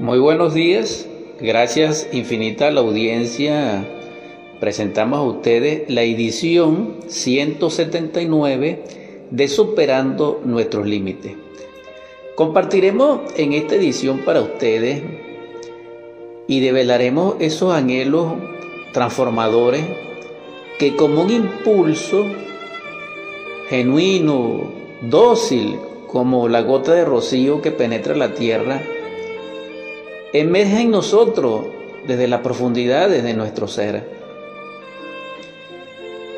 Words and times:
Muy 0.00 0.18
buenos 0.18 0.54
días, 0.54 1.06
gracias 1.42 2.08
infinita 2.10 2.68
a 2.68 2.70
la 2.70 2.80
audiencia. 2.80 3.86
Presentamos 4.58 5.18
a 5.18 5.22
ustedes 5.24 5.90
la 5.90 6.02
edición 6.02 6.94
179 7.06 8.82
de 9.30 9.48
Superando 9.48 10.40
nuestros 10.42 10.86
límites. 10.86 11.34
Compartiremos 12.34 13.20
en 13.36 13.52
esta 13.52 13.74
edición 13.74 14.20
para 14.20 14.40
ustedes 14.40 15.02
y 16.48 16.60
develaremos 16.60 17.34
esos 17.38 17.74
anhelos 17.74 18.32
transformadores 18.94 19.84
que 20.78 20.96
como 20.96 21.20
un 21.20 21.30
impulso 21.30 22.24
genuino, 23.68 24.72
dócil, 25.02 25.78
como 26.06 26.48
la 26.48 26.62
gota 26.62 26.94
de 26.94 27.04
rocío 27.04 27.60
que 27.60 27.70
penetra 27.70 28.16
la 28.16 28.32
tierra, 28.32 28.82
emerge 30.32 30.82
en 30.82 30.90
nosotros 30.90 31.66
desde 32.06 32.28
las 32.28 32.40
profundidades 32.40 33.22
de 33.22 33.34
nuestro 33.34 33.68
ser. 33.68 34.08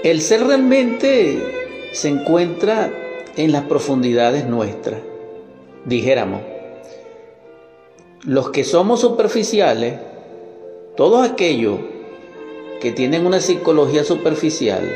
El 0.03 0.21
ser 0.21 0.45
realmente 0.47 1.91
se 1.93 2.09
encuentra 2.09 2.93
en 3.37 3.53
las 3.53 3.65
profundidades 3.65 4.47
nuestras, 4.47 5.01
dijéramos. 5.85 6.41
Los 8.25 8.51
que 8.51 8.65
somos 8.65 9.01
superficiales, 9.01 9.95
todos 10.97 11.29
aquellos 11.29 11.79
que 12.81 12.93
tienen 12.93 13.27
una 13.27 13.41
psicología 13.41 14.05
superficial, 14.05 14.89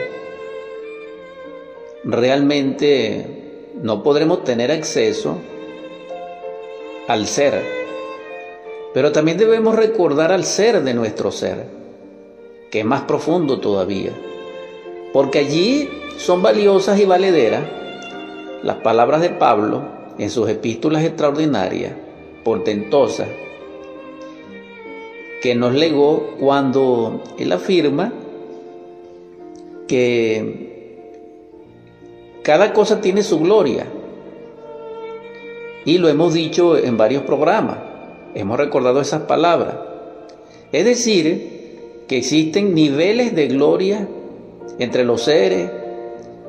realmente 2.05 3.71
no 3.83 4.03
podremos 4.03 4.45
tener 4.45 4.71
acceso 4.71 5.39
al 7.09 7.27
ser 7.27 7.76
pero 8.97 9.13
también 9.13 9.37
debemos 9.37 9.77
recordar 9.77 10.33
al 10.33 10.45
ser 10.45 10.83
de 10.83 10.95
nuestro 10.95 11.31
ser, 11.31 11.67
que 12.71 12.81
es 12.81 12.85
más 12.87 13.03
profundo 13.03 13.61
todavía, 13.61 14.13
porque 15.13 15.41
allí 15.41 15.91
son 16.17 16.41
valiosas 16.41 16.99
y 16.99 17.05
valederas 17.05 17.63
las 18.63 18.77
palabras 18.77 19.21
de 19.21 19.29
Pablo 19.29 19.83
en 20.17 20.31
sus 20.31 20.49
epístolas 20.49 21.05
extraordinarias, 21.05 21.93
portentosas, 22.43 23.29
que 25.43 25.55
nos 25.55 25.75
legó 25.75 26.35
cuando 26.41 27.23
él 27.39 27.53
afirma 27.53 28.15
que 29.87 31.21
cada 32.43 32.73
cosa 32.73 33.03
tiene 33.03 33.23
su 33.23 33.41
gloria. 33.41 33.89
Y 35.85 35.99
lo 35.99 36.09
hemos 36.09 36.33
dicho 36.33 36.79
en 36.79 36.97
varios 36.97 37.25
programas. 37.25 37.96
Hemos 38.37 38.59
recordado 38.59 39.01
esas 39.01 39.23
palabras. 39.23 39.77
Es 40.71 40.85
decir, 40.85 42.05
que 42.07 42.19
existen 42.19 42.75
niveles 42.75 43.35
de 43.35 43.49
gloria 43.49 44.07
entre 44.79 45.05
los 45.07 45.23
seres, 45.23 45.71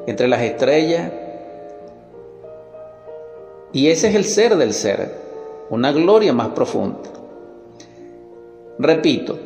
entre 0.06 0.28
las 0.28 0.42
estrellas. 0.42 1.14
Y 3.72 3.88
ese 3.88 4.10
es 4.10 4.16
el 4.16 4.26
ser 4.26 4.58
del 4.58 4.74
ser, 4.74 5.14
una 5.70 5.94
gloria 5.94 6.34
más 6.34 6.50
profunda. 6.50 7.10
Repito, 8.78 9.40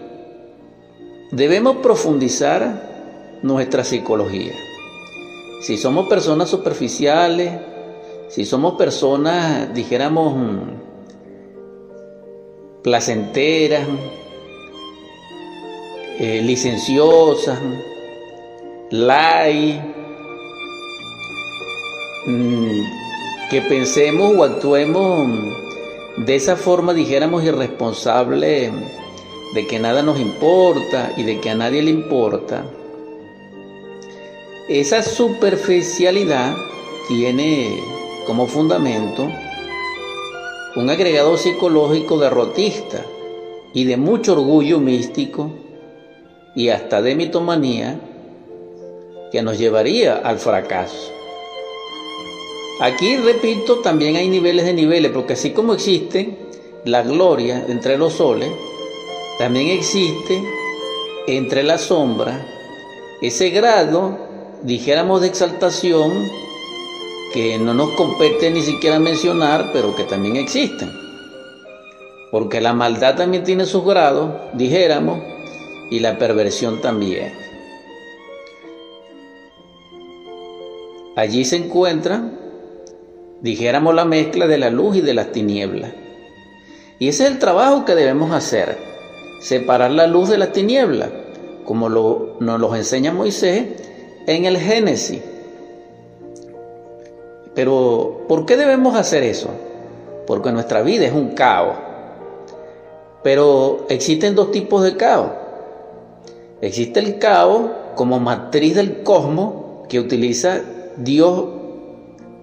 debemos 1.31 1.75
profundizar 1.78 3.38
nuestra 3.44 3.84
psicología. 3.84 4.53
Si 5.62 5.78
somos 5.78 6.09
personas 6.09 6.50
superficiales, 6.50 7.52
si 8.30 8.45
somos 8.45 8.73
personas, 8.80 9.72
dijéramos, 9.75 10.81
placenteras, 12.84 13.88
eh, 16.20 16.42
licenciosas, 16.44 17.60
light, 18.90 19.81
mm, 22.25 22.81
que 23.50 23.62
pensemos 23.62 24.34
o 24.36 24.44
actuemos 24.44 25.30
de 26.18 26.36
esa 26.36 26.56
forma, 26.56 26.94
dijéramos, 26.94 27.44
irresponsable, 27.44 28.72
de 29.53 29.68
que 29.68 29.80
nada 29.80 30.02
nos 30.02 30.20
importa 30.20 31.12
y 31.18 31.24
de 31.24 31.40
que 31.40 31.50
a 31.50 31.56
nadie 31.56 31.81
le 31.81 31.91
importa. 31.91 32.66
Esa 34.70 35.03
superficialidad 35.03 36.56
tiene 37.08 37.78
como 38.25 38.47
fundamento 38.47 39.28
un 40.76 40.90
agregado 40.90 41.38
psicológico 41.38 42.18
derrotista 42.18 43.06
y 43.74 43.86
de 43.86 43.98
mucho 43.98 44.34
orgullo 44.34 44.80
místico 44.80 45.52
y 46.56 46.70
hasta 46.70 47.02
de 47.02 47.16
mitomanía 47.16 48.00
que 49.32 49.42
nos 49.42 49.58
llevaría 49.58 50.18
al 50.18 50.40
fracaso. 50.40 51.12
Aquí, 52.82 53.18
repito, 53.18 53.80
también 53.80 54.16
hay 54.16 54.28
niveles 54.28 54.66
de 54.66 54.74
niveles, 54.74 55.12
porque 55.12 55.34
así 55.34 55.52
como 55.52 55.74
existe 55.74 56.38
la 56.84 57.03
gloria 57.03 57.66
entre 57.68 57.98
los 57.98 58.14
soles, 58.14 58.50
también 59.38 59.68
existe 59.68 60.42
entre 61.28 61.64
la 61.64 61.78
sombra 61.78 62.46
ese 63.22 63.52
grado, 63.52 64.18
dijéramos, 64.64 65.22
de 65.22 65.28
exaltación 65.28 66.12
que 67.34 67.58
no 67.58 67.74
nos 67.74 67.92
compete 67.92 68.52
ni 68.52 68.62
siquiera 68.62 69.00
mencionar, 69.00 69.72
pero 69.74 69.96
que 69.96 70.03
también 70.03 70.36
existen. 70.36 70.92
Porque 72.31 72.62
la 72.62 72.74
maldad 72.74 73.16
también 73.16 73.44
tiene 73.44 73.66
sus 73.66 73.86
grados, 73.86 74.31
dijéramos, 74.53 75.19
y 75.90 76.00
la 76.00 76.18
perversión 76.18 76.81
también. 76.81 77.34
Allí 81.16 81.44
se 81.44 81.58
encuentra, 81.58 82.31
dijéramos, 83.41 83.94
la 83.94 84.06
mezcla 84.06 84.47
de 84.47 84.58
la 84.58 84.70
luz 84.70 84.97
y 84.97 85.02
de 85.02 85.14
las 85.14 85.31
tinieblas. 85.31 85.91
Y 87.00 87.09
ese 87.09 87.25
es 87.25 87.31
el 87.31 87.40
trabajo 87.40 87.84
que 87.84 87.96
debemos 87.96 88.31
hacer, 88.31 88.78
separar 89.41 89.91
la 89.91 90.08
luz 90.08 90.30
de 90.30 90.38
las 90.38 90.53
tinieblas, 90.53 91.09
como 91.66 91.90
nos 91.90 92.59
lo 92.59 92.75
enseña 92.75 93.12
Moisés 93.12 93.66
en 94.28 94.46
el 94.46 94.58
Génesis. 94.58 95.22
Pero, 97.53 98.25
¿por 98.28 98.45
qué 98.45 98.57
debemos 98.57 98.95
hacer 98.95 99.23
eso? 99.23 99.50
Porque 100.25 100.51
nuestra 100.51 100.81
vida 100.81 101.06
es 101.06 101.13
un 101.13 101.29
caos. 101.29 101.75
Pero 103.23 103.85
existen 103.89 104.35
dos 104.35 104.51
tipos 104.51 104.84
de 104.84 104.95
caos. 104.95 105.31
Existe 106.61 107.00
el 107.00 107.19
caos 107.19 107.72
como 107.95 108.19
matriz 108.19 108.75
del 108.75 109.03
cosmos 109.03 109.88
que 109.90 110.00
utiliza 110.00 110.61
Dios 110.97 111.45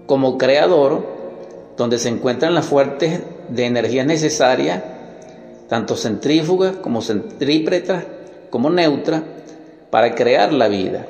como 0.05 0.37
creador, 0.37 1.03
donde 1.77 1.97
se 1.97 2.09
encuentran 2.09 2.53
las 2.53 2.65
fuertes 2.65 3.21
de 3.49 3.65
energía 3.65 4.03
necesarias, 4.03 4.83
tanto 5.67 5.95
centrífugas 5.95 6.75
como 6.77 7.01
centrípretas, 7.01 8.03
como 8.49 8.69
neutras, 8.69 9.21
para 9.89 10.15
crear 10.15 10.53
la 10.53 10.67
vida. 10.67 11.05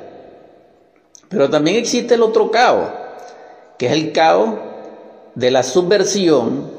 Pero 1.28 1.50
también 1.50 1.76
existe 1.76 2.14
el 2.14 2.22
otro 2.22 2.50
caos, 2.50 2.88
que 3.80 3.86
es 3.86 3.92
el 3.92 4.12
caos 4.12 4.50
de 5.34 5.50
la 5.50 5.62
subversión 5.62 6.70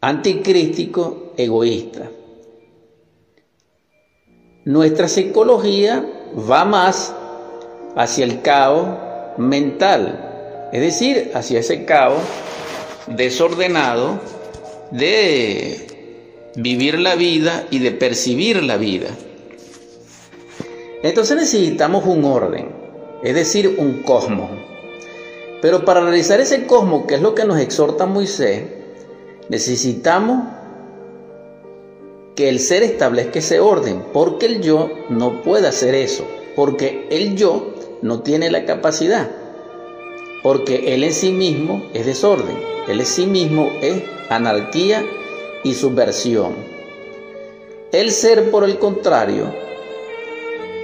anticrístico 0.00 1.34
egoísta. 1.36 2.10
Nuestra 4.64 5.06
psicología 5.06 6.04
va 6.50 6.64
más 6.64 7.14
hacia 7.94 8.24
el 8.24 8.42
caos 8.42 8.88
mental, 9.38 10.68
es 10.72 10.80
decir, 10.80 11.30
hacia 11.32 11.60
ese 11.60 11.84
caos 11.84 12.24
desordenado 13.06 14.18
de 14.90 15.86
vivir 16.56 16.98
la 16.98 17.14
vida 17.14 17.68
y 17.70 17.78
de 17.78 17.92
percibir 17.92 18.64
la 18.64 18.78
vida. 18.78 19.10
Entonces 21.04 21.36
necesitamos 21.36 22.04
un 22.04 22.24
orden, 22.24 22.68
es 23.22 23.36
decir, 23.36 23.76
un 23.78 24.02
cosmos. 24.02 24.65
Pero 25.66 25.84
para 25.84 26.00
realizar 26.00 26.40
ese 26.40 26.64
cosmos, 26.64 27.06
que 27.06 27.16
es 27.16 27.20
lo 27.20 27.34
que 27.34 27.44
nos 27.44 27.58
exhorta 27.58 28.06
Moisés, 28.06 28.62
necesitamos 29.48 30.44
que 32.36 32.48
el 32.48 32.60
ser 32.60 32.84
establezca 32.84 33.40
ese 33.40 33.58
orden, 33.58 34.04
porque 34.12 34.46
el 34.46 34.60
yo 34.60 34.88
no 35.08 35.42
puede 35.42 35.66
hacer 35.66 35.96
eso, 35.96 36.24
porque 36.54 37.08
el 37.10 37.34
yo 37.34 37.74
no 38.00 38.20
tiene 38.20 38.48
la 38.48 38.64
capacidad, 38.64 39.28
porque 40.44 40.94
él 40.94 41.02
en 41.02 41.12
sí 41.12 41.32
mismo 41.32 41.82
es 41.94 42.06
desorden, 42.06 42.56
él 42.86 43.00
en 43.00 43.06
sí 43.06 43.26
mismo 43.26 43.68
es 43.82 44.04
anarquía 44.30 45.04
y 45.64 45.74
subversión. 45.74 46.54
El 47.90 48.12
ser, 48.12 48.52
por 48.52 48.62
el 48.62 48.78
contrario, 48.78 49.52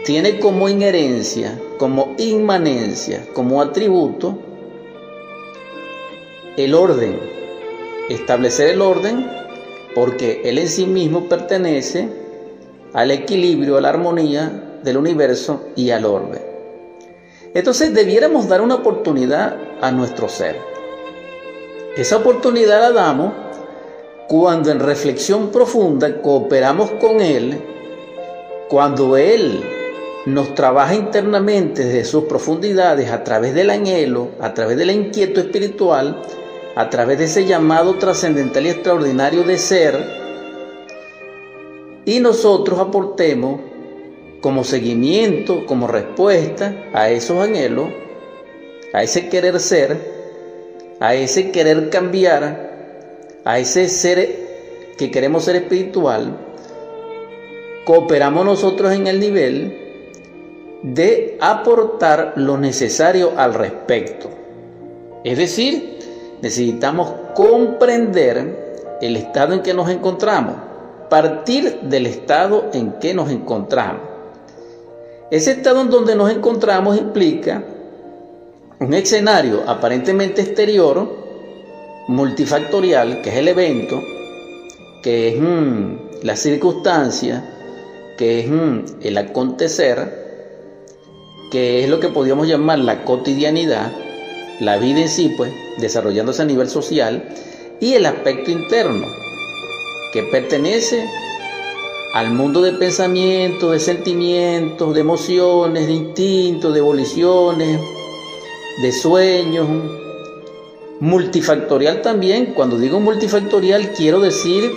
tiene 0.05 0.41
como 0.41 0.69
inherencia, 0.69 1.57
como 1.79 2.17
inmanencia, 2.19 3.25
como 3.33 3.63
atributo, 3.63 4.51
el 6.57 6.75
orden, 6.75 7.19
establecer 8.09 8.69
el 8.69 8.83
orden 8.83 9.27
porque 9.95 10.43
Él 10.45 10.59
en 10.59 10.69
sí 10.69 10.87
mismo 10.87 11.29
pertenece 11.29 12.09
al 12.93 13.11
equilibrio, 13.11 13.79
a 13.79 13.81
la 13.81 13.89
armonía 13.91 14.79
del 14.83 14.97
universo 14.97 15.67
y 15.77 15.91
al 15.91 16.05
orden. 16.05 16.43
Entonces 17.55 17.93
debiéramos 17.95 18.49
dar 18.49 18.61
una 18.61 18.77
oportunidad 18.77 19.57
a 19.81 19.91
nuestro 19.91 20.29
ser. 20.29 20.57
Esa 21.97 22.17
oportunidad 22.17 22.81
la 22.81 22.93
damos 22.93 23.33
cuando 24.29 24.71
en 24.71 24.81
reflexión 24.81 25.51
profunda 25.51 26.23
cooperamos 26.23 26.91
con 26.93 27.21
Él, 27.21 27.61
cuando 28.69 29.17
Él 29.17 29.63
nos 30.25 30.55
trabaja 30.55 30.95
internamente 30.95 31.85
desde 31.85 32.05
sus 32.05 32.25
profundidades 32.25 33.11
a 33.11 33.25
través 33.25 33.55
del 33.55 33.71
anhelo, 33.71 34.29
a 34.41 34.55
través 34.55 34.79
del 34.79 34.91
inquieto 34.91 35.41
espiritual, 35.41 36.23
a 36.75 36.89
través 36.91 37.19
de 37.19 37.25
ese 37.25 37.45
llamado 37.45 37.95
trascendental 37.95 38.67
y 38.67 38.71
extraordinario 38.71 39.45
de 39.45 39.59
ser, 39.59 40.23
y 42.05 42.21
nosotros 42.21 42.81
aportemos 42.81 43.61
como 44.41 44.65
seguimiento, 44.65 45.67
como 45.67 45.87
respuesta 45.87 46.75
a 46.93 47.11
esos 47.11 47.39
anhelos, 47.39 47.89
a 48.93 49.03
ese 49.03 49.29
querer 49.29 49.61
ser, 49.61 49.97
a 50.99 51.15
ese 51.15 51.51
querer 51.53 51.91
cambiar, 51.91 52.73
a 53.45 53.59
ese 53.59 53.89
ser 53.89 54.95
que 54.97 55.11
queremos 55.11 55.45
ser 55.45 55.57
espiritual, 55.57 56.37
cooperamos 57.85 58.45
nosotros 58.45 58.93
en 58.93 59.07
el 59.07 59.21
nivel 59.21 59.79
de 60.83 61.39
aportar 61.41 62.35
lo 62.37 62.59
necesario 62.59 63.33
al 63.37 63.55
respecto. 63.55 64.29
Es 65.25 65.39
decir, 65.39 65.92
necesitamos 66.43 67.11
comprender 67.35 68.99
el 69.01 69.17
estado 69.17 69.55
en 69.55 69.63
que 69.63 69.73
nos 69.73 69.89
encontramos, 69.89 70.57
partir 71.09 71.81
del 71.83 72.07
estado 72.07 72.67
en 72.73 72.93
que 72.95 73.15
nos 73.15 73.31
encontramos. 73.31 74.03
Ese 75.31 75.53
estado 75.53 75.81
en 75.81 75.89
donde 75.89 76.15
nos 76.15 76.31
encontramos 76.31 76.99
implica 76.99 77.65
un 78.81 78.93
escenario 78.93 79.63
aparentemente 79.67 80.43
exterior, 80.43 81.23
multifactorial, 82.09 83.23
que 83.23 83.31
es 83.31 83.37
el 83.37 83.49
evento, 83.49 84.03
que 85.03 85.29
es 85.29 85.41
mm, 85.41 86.25
la 86.25 86.37
circunstancia, 86.37 87.45
que 88.19 88.41
es 88.41 88.49
mm, 88.51 88.81
el 89.03 89.17
acontecer, 89.17 90.23
que 91.51 91.85
es 91.85 91.89
lo 91.89 92.01
que 92.01 92.09
podríamos 92.09 92.49
llamar 92.49 92.81
la 92.81 93.05
cotidianidad, 93.05 93.93
la 94.63 94.79
vida 94.79 95.01
en 95.01 95.09
sí, 95.09 95.35
pues, 95.37 95.53
desarrollándose 95.79 96.43
a 96.43 96.45
nivel 96.45 96.69
social, 96.69 97.29
y 97.81 97.95
el 97.95 98.07
aspecto 98.07 98.53
interno, 98.53 99.07
que 100.13 100.23
pertenece 100.23 101.05
al 102.15 102.31
mundo 102.31 102.63
de 102.63 102.73
pensamientos, 102.73 103.73
de 103.73 103.81
sentimientos, 103.81 104.95
de 104.95 105.01
emociones, 105.01 105.89
de 105.89 105.93
instintos, 105.93 106.73
de 106.73 106.79
evoluciones, 106.79 107.81
de 108.83 108.93
sueños. 108.93 109.67
Multifactorial 111.01 112.01
también, 112.01 112.53
cuando 112.55 112.79
digo 112.79 113.01
multifactorial 113.01 113.93
quiero 113.95 114.21
decir 114.21 114.71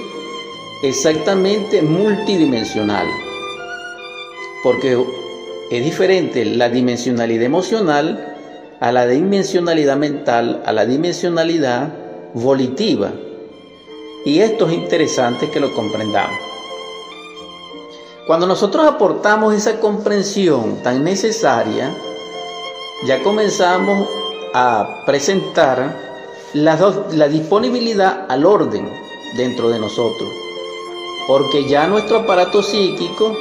exactamente 0.81 1.83
multidimensional, 1.83 3.05
porque 4.63 4.97
es 5.69 5.83
diferente 5.83 6.43
la 6.45 6.69
dimensionalidad 6.69 7.43
emocional 7.43 8.34
a 8.85 8.91
la 8.91 9.07
dimensionalidad 9.07 9.97
mental, 9.97 10.61
a 10.63 10.71
la 10.71 10.85
dimensionalidad 10.85 11.91
volitiva. 12.35 13.11
Y 14.23 14.41
esto 14.41 14.67
es 14.67 14.73
interesante 14.73 15.49
que 15.49 15.59
lo 15.59 15.73
comprendamos. 15.73 16.37
Cuando 18.27 18.45
nosotros 18.45 18.85
aportamos 18.85 19.55
esa 19.55 19.79
comprensión 19.79 20.83
tan 20.83 21.03
necesaria, 21.03 21.91
ya 23.07 23.23
comenzamos 23.23 24.07
a 24.53 25.01
presentar 25.07 25.97
la, 26.53 26.93
la, 27.13 27.27
disponibilidad 27.27 28.27
al 28.29 28.45
orden 28.45 28.87
dentro 29.35 29.69
de 29.69 29.79
nosotros, 29.79 30.29
porque 31.25 31.67
ya 31.67 31.87
nuestro 31.87 32.17
aparato 32.19 32.61
psíquico 32.61 33.35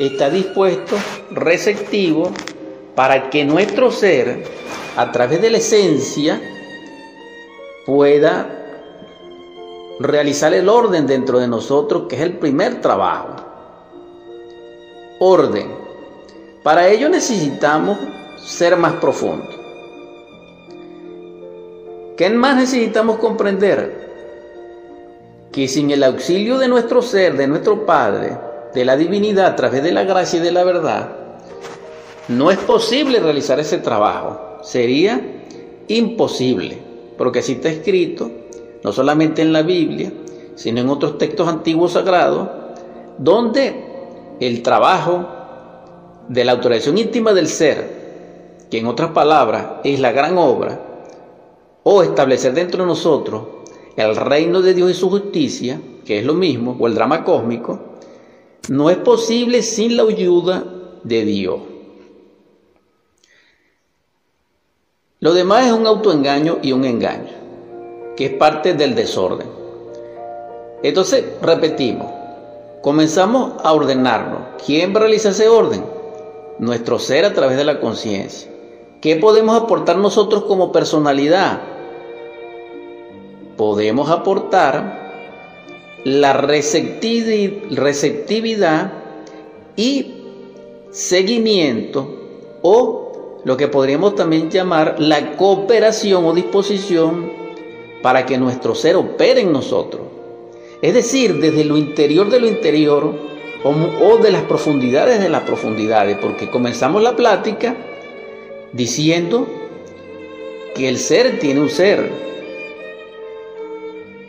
está 0.00 0.30
dispuesto, 0.30 0.96
receptivo, 1.30 2.32
para 2.94 3.30
que 3.30 3.44
nuestro 3.44 3.90
ser, 3.90 4.44
a 4.96 5.12
través 5.12 5.40
de 5.40 5.50
la 5.50 5.58
esencia, 5.58 6.40
pueda 7.86 8.60
realizar 10.00 10.54
el 10.54 10.68
orden 10.68 11.06
dentro 11.06 11.38
de 11.38 11.46
nosotros, 11.46 12.04
que 12.08 12.16
es 12.16 12.22
el 12.22 12.38
primer 12.38 12.80
trabajo. 12.80 13.36
Orden. 15.18 15.68
Para 16.62 16.88
ello 16.88 17.08
necesitamos 17.08 17.98
ser 18.38 18.76
más 18.76 18.94
profundos. 18.94 19.54
¿Qué 22.16 22.28
más 22.30 22.56
necesitamos 22.56 23.18
comprender? 23.18 24.10
Que 25.52 25.68
sin 25.68 25.90
el 25.90 26.02
auxilio 26.02 26.58
de 26.58 26.68
nuestro 26.68 27.02
ser, 27.02 27.36
de 27.36 27.46
nuestro 27.46 27.86
Padre, 27.86 28.36
de 28.74 28.84
la 28.84 28.96
divinidad 28.96 29.46
a 29.46 29.56
través 29.56 29.82
de 29.82 29.92
la 29.92 30.04
gracia 30.04 30.38
y 30.38 30.42
de 30.42 30.52
la 30.52 30.64
verdad, 30.64 31.19
no 32.30 32.52
es 32.52 32.58
posible 32.58 33.18
realizar 33.18 33.58
ese 33.58 33.78
trabajo. 33.78 34.58
Sería 34.62 35.20
imposible, 35.88 36.78
porque 37.18 37.40
así 37.40 37.52
está 37.52 37.68
escrito, 37.68 38.30
no 38.84 38.92
solamente 38.92 39.42
en 39.42 39.52
la 39.52 39.62
Biblia, 39.62 40.12
sino 40.54 40.80
en 40.80 40.88
otros 40.88 41.18
textos 41.18 41.48
antiguos 41.48 41.92
sagrados, 41.92 42.48
donde 43.18 43.84
el 44.38 44.62
trabajo 44.62 45.26
de 46.28 46.44
la 46.44 46.52
autorización 46.52 46.98
íntima 46.98 47.32
del 47.32 47.48
ser, 47.48 47.98
que 48.70 48.78
en 48.78 48.86
otras 48.86 49.10
palabras 49.10 49.80
es 49.82 49.98
la 49.98 50.12
gran 50.12 50.38
obra, 50.38 50.80
o 51.82 52.04
establecer 52.04 52.54
dentro 52.54 52.84
de 52.84 52.88
nosotros 52.88 53.42
el 53.96 54.14
reino 54.14 54.62
de 54.62 54.74
Dios 54.74 54.92
y 54.92 54.94
su 54.94 55.10
justicia, 55.10 55.80
que 56.04 56.20
es 56.20 56.24
lo 56.24 56.34
mismo, 56.34 56.76
o 56.78 56.86
el 56.86 56.94
drama 56.94 57.24
cósmico, 57.24 57.80
no 58.68 58.88
es 58.88 58.98
posible 58.98 59.62
sin 59.62 59.96
la 59.96 60.04
ayuda 60.04 60.64
de 61.02 61.24
Dios. 61.24 61.69
Lo 65.22 65.34
demás 65.34 65.66
es 65.66 65.72
un 65.72 65.86
autoengaño 65.86 66.60
y 66.62 66.72
un 66.72 66.86
engaño, 66.86 67.34
que 68.16 68.24
es 68.24 68.32
parte 68.32 68.72
del 68.72 68.94
desorden. 68.94 69.46
Entonces, 70.82 71.22
repetimos, 71.42 72.06
comenzamos 72.80 73.52
a 73.62 73.74
ordenarnos. 73.74 74.40
¿Quién 74.64 74.94
realiza 74.94 75.28
ese 75.28 75.46
orden? 75.46 75.84
Nuestro 76.58 76.98
ser 76.98 77.26
a 77.26 77.34
través 77.34 77.58
de 77.58 77.64
la 77.64 77.80
conciencia. 77.80 78.50
¿Qué 79.02 79.16
podemos 79.16 79.62
aportar 79.62 79.98
nosotros 79.98 80.44
como 80.44 80.72
personalidad? 80.72 81.60
Podemos 83.58 84.08
aportar 84.08 85.12
la 86.02 86.32
receptividad 86.32 87.60
y 89.76 90.14
seguimiento 90.90 92.08
o 92.62 93.09
lo 93.44 93.56
que 93.56 93.68
podríamos 93.68 94.14
también 94.14 94.50
llamar 94.50 94.96
la 94.98 95.36
cooperación 95.36 96.24
o 96.24 96.34
disposición 96.34 97.32
para 98.02 98.26
que 98.26 98.38
nuestro 98.38 98.74
ser 98.74 98.96
opere 98.96 99.40
en 99.40 99.52
nosotros. 99.52 100.02
Es 100.82 100.94
decir, 100.94 101.40
desde 101.40 101.64
lo 101.64 101.76
interior 101.76 102.30
de 102.30 102.40
lo 102.40 102.48
interior 102.48 103.14
o, 103.62 104.16
de 104.18 104.30
las 104.30 104.42
profundidades 104.44 105.20
de 105.20 105.28
las 105.28 105.42
profundidades, 105.42 106.16
porque 106.18 106.50
comenzamos 106.50 107.02
la 107.02 107.16
plática 107.16 107.76
diciendo 108.72 109.46
que 110.74 110.88
el 110.88 110.98
ser 110.98 111.38
tiene 111.38 111.60
un 111.60 111.68
ser, 111.68 112.10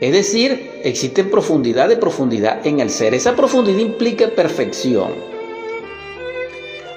es 0.02 0.12
decir, 0.12 0.72
existe 0.84 1.24
profundidad 1.24 1.88
de 1.88 1.96
profundidad 1.96 2.66
en 2.66 2.80
el 2.80 2.90
ser. 2.90 3.14
Esa 3.14 3.36
profundidad 3.36 3.78
implica 3.78 4.28
perfección. 4.30 5.12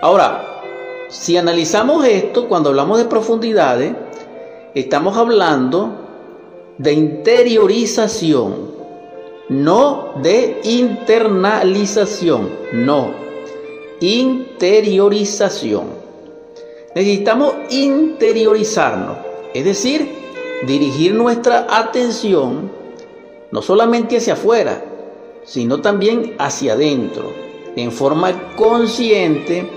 Ahora, 0.01 0.54
si 1.15 1.37
analizamos 1.37 2.05
esto, 2.05 2.49
cuando 2.49 2.71
hablamos 2.71 2.99
de 2.99 3.05
profundidades, 3.05 3.93
estamos 4.75 5.17
hablando 5.17 5.93
de 6.77 6.93
interiorización, 6.93 8.73
no 9.49 10.15
de 10.21 10.61
internalización, 10.65 12.51
no, 12.73 13.13
interiorización. 14.01 15.85
Necesitamos 16.97 17.55
interiorizarnos, 17.71 19.17
es 19.55 19.65
decir, 19.65 20.11
dirigir 20.67 21.15
nuestra 21.15 21.69
atención 21.71 22.73
no 23.53 23.63
solamente 23.63 24.17
hacia 24.17 24.33
afuera, 24.33 24.85
sino 25.45 25.81
también 25.81 26.35
hacia 26.39 26.73
adentro, 26.73 27.31
en 27.77 27.93
forma 27.93 28.57
consciente, 28.57 29.71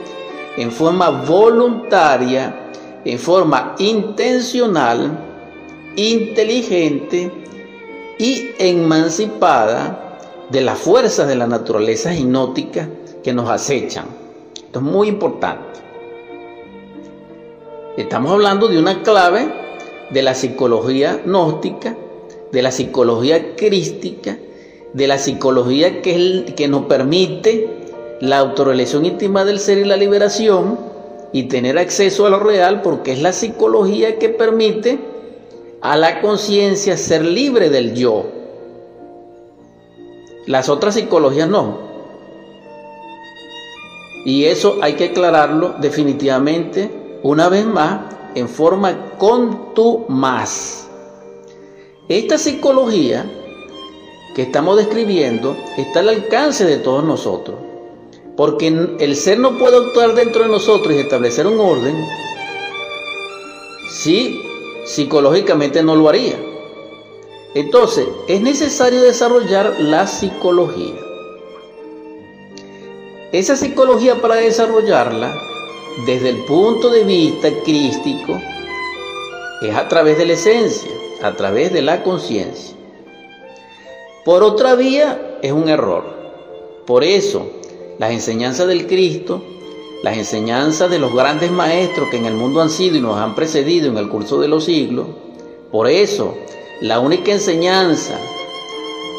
en 0.58 0.72
forma 0.72 1.10
voluntaria, 1.10 2.72
en 3.06 3.20
forma 3.20 3.76
intencional, 3.78 5.18
inteligente 5.96 7.32
y 8.18 8.50
emancipada 8.58 10.18
de 10.50 10.62
las 10.62 10.80
fuerzas 10.80 11.28
de 11.28 11.36
la 11.36 11.48
naturaleza 11.48 12.14
hipnótica 12.14 12.90
que 13.24 13.34
nos 13.34 13.50
acechan. 13.50 14.06
Esto 14.56 14.80
es 14.80 14.86
muy 14.86 15.08
importante. 15.08 15.80
Estamos 17.96 18.32
hablando 18.32 18.68
de 18.68 18.80
una 18.80 19.04
clave 19.04 19.54
de 20.10 20.22
la 20.22 20.34
psicología 20.34 21.22
gnóstica, 21.26 21.96
de 22.52 22.62
la 22.62 22.72
psicología 22.72 23.56
crística, 23.56 24.38
de 24.94 25.08
la 25.08 25.18
psicología 25.18 26.02
que, 26.02 26.54
que 26.56 26.68
nos 26.68 26.86
permite 26.86 27.77
la 28.20 28.40
autorrealización 28.40 29.06
íntima 29.06 29.46
del 29.46 29.60
ser 29.60 29.78
y 29.78 29.86
la 29.86 29.98
liberación 29.98 30.80
y 31.34 31.44
tener 31.44 31.78
acceso 31.78 32.26
a 32.26 32.30
lo 32.30 32.40
real 32.40 32.82
porque 32.82 33.12
es 33.12 33.22
la 33.22 33.34
psicología 33.34 34.18
que 34.18 34.30
permite 34.30 35.00
a 35.82 35.96
la 35.96 36.22
conciencia 36.22 36.98
ser 36.98 37.24
libre 37.24 37.70
del 37.70 37.94
yo. 37.94 38.26
Las 40.46 40.70
otras 40.70 40.96
psicologías 40.96 41.50
no. 41.50 41.88
Y 44.26 44.46
eso 44.46 44.78
hay 44.82 44.94
que 44.94 45.06
aclararlo 45.06 45.76
definitivamente 45.80 47.20
una 47.24 47.50
vez 47.50 47.66
más 47.66 48.16
en 48.36 48.50
forma 48.50 49.16
contumaz. 49.18 50.88
Esta 52.10 52.38
psicología 52.38 53.26
que 54.34 54.44
estamos 54.44 54.78
describiendo 54.78 55.56
está 55.78 56.00
al 56.00 56.10
alcance 56.10 56.66
de 56.66 56.78
todos 56.78 57.04
nosotros. 57.04 57.67
Porque 58.38 58.68
el 58.68 59.16
ser 59.16 59.40
no 59.40 59.58
puede 59.58 59.78
actuar 59.78 60.14
dentro 60.14 60.44
de 60.44 60.50
nosotros 60.50 60.94
y 60.94 61.00
establecer 61.00 61.48
un 61.48 61.60
orden 61.60 62.08
si 63.90 64.42
psicológicamente 64.86 65.82
no 65.82 65.96
lo 65.96 66.08
haría. 66.08 66.40
Entonces, 67.56 68.08
es 68.28 68.42
necesario 68.42 69.02
desarrollar 69.02 69.80
la 69.80 70.06
psicología. 70.06 70.94
Esa 73.32 73.56
psicología 73.56 74.22
para 74.22 74.36
desarrollarla, 74.36 75.36
desde 76.06 76.30
el 76.30 76.46
punto 76.46 76.90
de 76.90 77.04
vista 77.04 77.50
crístico, 77.66 78.40
es 79.62 79.76
a 79.76 79.88
través 79.88 80.20
de 80.20 80.28
la 80.28 80.34
esencia, 80.34 80.92
a 81.24 81.36
través 81.36 81.74
de 81.74 81.82
la 81.82 82.04
conciencia. 82.04 82.76
Por 84.24 84.44
otra 84.44 84.76
vía, 84.76 85.40
es 85.42 85.52
un 85.52 85.70
error. 85.70 86.04
Por 86.86 87.04
eso, 87.04 87.48
las 88.00 88.12
enseñanzas 88.12 88.68
del 88.68 88.88
Cristo, 88.88 89.44
las 90.04 90.18
enseñanzas 90.18 90.90
de 90.90 91.00
los 91.00 91.14
grandes 91.14 91.52
maestros 91.52 92.10
que 92.10 92.18
en 92.18 92.26
el 92.26 92.36
mundo 92.36 92.62
han 92.62 92.70
sido 92.70 92.98
y 92.98 93.02
nos 93.02 93.18
han 93.18 93.36
precedido 93.36 93.90
en 93.90 93.98
el 93.98 94.10
curso 94.10 94.40
de 94.40 94.48
los 94.48 94.66
siglos. 94.66 95.08
Por 95.72 95.88
eso, 95.88 96.36
la 96.82 97.00
única 97.00 97.32
enseñanza 97.32 98.20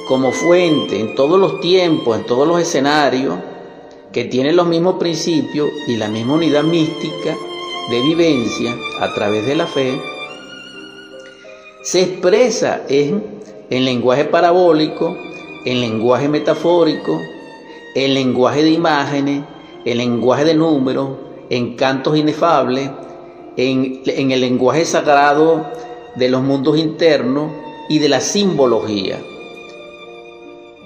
como 0.06 0.32
fuente 0.32 0.98
en 1.00 1.14
todos 1.14 1.38
los 1.38 1.60
tiempos, 1.60 2.16
en 2.16 2.24
todos 2.24 2.46
los 2.46 2.60
escenarios, 2.60 3.36
que 4.12 4.24
tiene 4.24 4.52
los 4.52 4.66
mismos 4.66 4.94
principios 4.94 5.68
y 5.86 5.96
la 5.96 6.08
misma 6.08 6.34
unidad 6.34 6.62
mística 6.62 7.36
de 7.90 8.00
vivencia 8.00 8.74
a 9.00 9.12
través 9.12 9.44
de 9.44 9.54
la 9.56 9.66
fe, 9.66 10.00
se 11.82 12.02
expresa 12.02 12.82
en, 12.88 13.22
en 13.70 13.84
lenguaje 13.84 14.24
parabólico, 14.24 15.16
en 15.64 15.80
lenguaje 15.80 16.28
metafórico, 16.28 17.20
el 18.04 18.14
lenguaje 18.14 18.62
de 18.62 18.70
imágenes, 18.70 19.42
el 19.84 19.98
lenguaje 19.98 20.44
de 20.44 20.54
números, 20.54 21.10
en 21.50 21.76
cantos 21.76 22.16
inefables, 22.16 22.90
en, 23.56 24.02
en 24.06 24.30
el 24.30 24.40
lenguaje 24.40 24.84
sagrado 24.84 25.66
de 26.16 26.28
los 26.28 26.42
mundos 26.42 26.78
internos 26.78 27.50
y 27.88 27.98
de 27.98 28.08
la 28.08 28.20
simbología. 28.20 29.18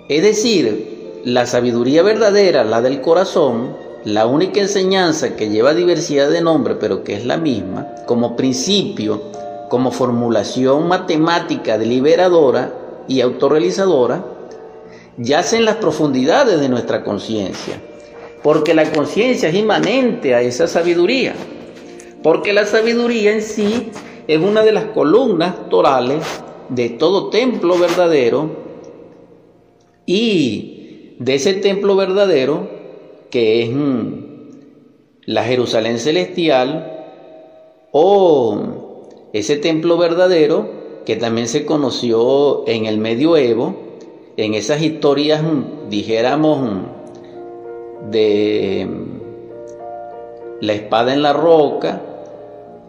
Es 0.08 0.22
decir, 0.22 1.20
la 1.24 1.46
sabiduría 1.46 2.02
verdadera, 2.02 2.64
la 2.64 2.80
del 2.80 3.00
corazón, 3.00 3.76
la 4.04 4.26
única 4.26 4.60
enseñanza 4.60 5.36
que 5.36 5.48
lleva 5.48 5.74
diversidad 5.74 6.30
de 6.30 6.40
nombre, 6.40 6.74
pero 6.74 7.04
que 7.04 7.14
es 7.14 7.24
la 7.24 7.36
misma, 7.36 7.86
como 8.06 8.36
principio, 8.36 9.22
como 9.68 9.90
formulación 9.90 10.88
matemática 10.88 11.78
deliberadora 11.78 12.72
y 13.08 13.20
autorrealizadora, 13.20 14.24
yace 15.18 15.56
en 15.56 15.64
las 15.64 15.76
profundidades 15.76 16.60
de 16.60 16.68
nuestra 16.68 17.04
conciencia, 17.04 17.80
porque 18.42 18.74
la 18.74 18.90
conciencia 18.92 19.48
es 19.48 19.54
inmanente 19.54 20.34
a 20.34 20.42
esa 20.42 20.66
sabiduría, 20.66 21.34
porque 22.22 22.52
la 22.52 22.66
sabiduría 22.66 23.32
en 23.32 23.42
sí 23.42 23.90
es 24.26 24.40
una 24.40 24.62
de 24.62 24.72
las 24.72 24.84
columnas 24.86 25.68
torales 25.68 26.22
de 26.68 26.90
todo 26.90 27.30
templo 27.30 27.78
verdadero 27.78 28.50
y 30.06 31.16
de 31.18 31.34
ese 31.34 31.54
templo 31.54 31.96
verdadero 31.96 32.68
que 33.30 33.62
es 33.62 33.70
mm, 33.70 34.32
la 35.26 35.44
Jerusalén 35.44 35.98
celestial 35.98 36.88
o 37.92 39.08
ese 39.32 39.56
templo 39.56 39.96
verdadero 39.96 40.82
que 41.04 41.16
también 41.16 41.48
se 41.48 41.64
conoció 41.64 42.66
en 42.66 42.86
el 42.86 42.98
medioevo 42.98 43.91
en 44.36 44.54
esas 44.54 44.80
historias, 44.80 45.42
dijéramos, 45.90 46.86
de 48.10 48.88
la 50.60 50.72
espada 50.72 51.12
en 51.12 51.22
la 51.22 51.32
roca 51.32 52.00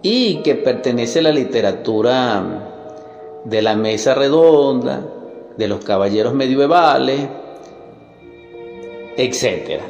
y 0.01 0.38
que 0.38 0.55
pertenece 0.55 1.19
a 1.19 1.23
la 1.23 1.31
literatura 1.31 3.41
de 3.43 3.62
la 3.62 3.75
mesa 3.75 4.13
redonda, 4.13 5.05
de 5.57 5.67
los 5.67 5.83
caballeros 5.83 6.33
medievales, 6.33 7.27
etc. 9.17 9.81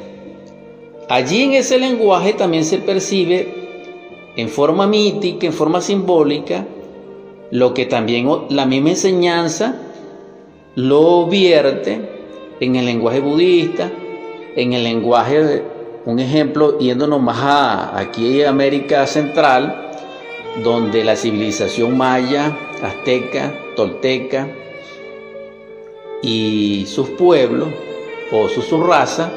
Allí 1.10 1.44
en 1.44 1.54
ese 1.54 1.78
lenguaje 1.78 2.34
también 2.34 2.66
se 2.66 2.80
percibe 2.80 3.64
en 4.36 4.50
forma 4.50 4.88
mítica, 4.88 5.46
en 5.46 5.54
forma 5.54 5.82
simbólica, 5.82 6.66
lo 7.52 7.74
que 7.74 7.86
también 7.86 8.28
la 8.50 8.66
misma 8.66 8.90
enseñanza 8.90 9.93
lo 10.76 11.28
vierte 11.28 12.02
en 12.60 12.76
el 12.76 12.86
lenguaje 12.86 13.20
budista, 13.20 13.92
en 14.56 14.74
el 14.74 14.84
lenguaje, 14.84 15.64
un 16.06 16.20
ejemplo, 16.20 16.80
yéndonos 16.80 17.22
más 17.22 17.40
a, 17.42 18.00
aquí 18.00 18.42
en 18.42 18.48
América 18.48 19.06
Central, 19.06 19.92
donde 20.64 21.04
la 21.04 21.16
civilización 21.16 21.98
maya, 21.98 22.56
azteca, 22.82 23.54
tolteca 23.76 24.48
y 26.22 26.86
sus 26.88 27.10
pueblos 27.10 27.70
o 28.32 28.48
su, 28.50 28.62
su 28.62 28.84
raza 28.84 29.32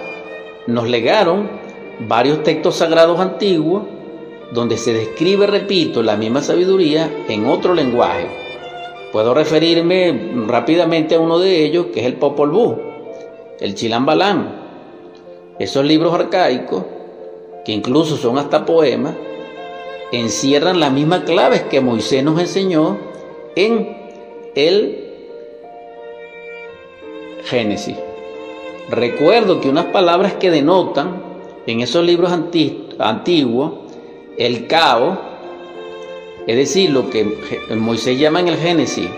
nos 0.66 0.88
legaron 0.88 1.48
varios 2.08 2.42
textos 2.42 2.76
sagrados 2.76 3.18
antiguos 3.20 3.84
donde 4.52 4.76
se 4.76 4.92
describe, 4.92 5.46
repito, 5.46 6.02
la 6.02 6.16
misma 6.16 6.42
sabiduría 6.42 7.10
en 7.28 7.46
otro 7.46 7.74
lenguaje. 7.74 8.45
Puedo 9.16 9.32
referirme 9.32 10.44
rápidamente 10.46 11.14
a 11.14 11.20
uno 11.20 11.38
de 11.38 11.64
ellos, 11.64 11.86
que 11.86 12.00
es 12.00 12.06
el 12.06 12.16
Popol 12.16 12.50
Vuh, 12.50 12.76
el 13.60 13.74
Chilambalán. 13.74 14.54
Esos 15.58 15.86
libros 15.86 16.12
arcaicos, 16.12 16.84
que 17.64 17.72
incluso 17.72 18.18
son 18.18 18.36
hasta 18.36 18.66
poemas, 18.66 19.14
encierran 20.12 20.80
las 20.80 20.92
mismas 20.92 21.20
claves 21.20 21.62
que 21.62 21.80
Moisés 21.80 22.22
nos 22.22 22.38
enseñó 22.38 22.98
en 23.54 23.96
el 24.54 25.04
Génesis. 27.44 27.96
Recuerdo 28.90 29.62
que 29.62 29.70
unas 29.70 29.86
palabras 29.86 30.34
que 30.34 30.50
denotan 30.50 31.22
en 31.66 31.80
esos 31.80 32.04
libros 32.04 32.30
antiguos 32.98 33.72
el 34.36 34.66
caos, 34.66 35.16
es 36.46 36.56
decir, 36.56 36.90
lo 36.90 37.10
que 37.10 37.24
Moisés 37.76 38.18
llama 38.18 38.40
en 38.40 38.48
el 38.48 38.56
Génesis 38.56 39.08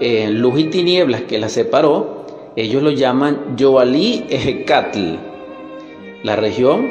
eh, 0.00 0.28
luz 0.28 0.58
y 0.60 0.64
tinieblas 0.64 1.22
que 1.22 1.38
la 1.38 1.48
separó, 1.48 2.26
ellos 2.56 2.82
lo 2.82 2.90
llaman 2.90 3.56
Yoalí 3.56 4.26
Ejecatl, 4.28 5.14
la 6.22 6.36
región 6.36 6.90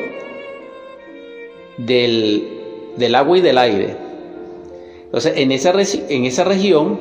del, 1.78 3.16
agua 3.16 3.38
y 3.38 3.42
del 3.42 3.58
aire. 3.58 3.96
Entonces, 5.06 5.34
en 5.36 5.52
esa, 5.52 5.74
en 6.10 6.26
esa 6.26 6.44
región, 6.44 7.00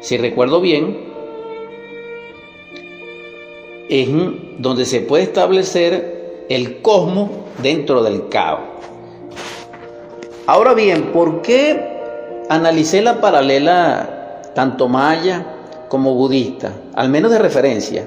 si 0.00 0.18
recuerdo 0.18 0.60
bien, 0.60 0.98
es 3.88 4.08
donde 4.58 4.84
se 4.84 5.00
puede 5.00 5.24
establecer 5.24 6.44
el 6.48 6.82
cosmos 6.82 7.30
dentro 7.62 8.02
del 8.02 8.28
caos. 8.28 8.69
Ahora 10.50 10.74
bien, 10.74 11.12
¿por 11.12 11.42
qué 11.42 11.80
analicé 12.48 13.02
la 13.02 13.20
paralela 13.20 14.50
tanto 14.52 14.88
maya 14.88 15.46
como 15.88 16.16
budista, 16.16 16.72
al 16.96 17.08
menos 17.08 17.30
de 17.30 17.38
referencia, 17.38 18.04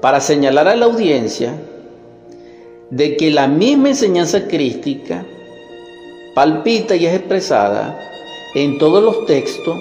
para 0.00 0.20
señalar 0.20 0.68
a 0.68 0.76
la 0.76 0.86
audiencia 0.86 1.54
de 2.90 3.16
que 3.16 3.32
la 3.32 3.48
misma 3.48 3.88
enseñanza 3.88 4.46
crística 4.46 5.26
palpita 6.36 6.94
y 6.94 7.04
es 7.06 7.16
expresada 7.16 7.98
en 8.54 8.78
todos 8.78 9.02
los 9.02 9.26
textos 9.26 9.76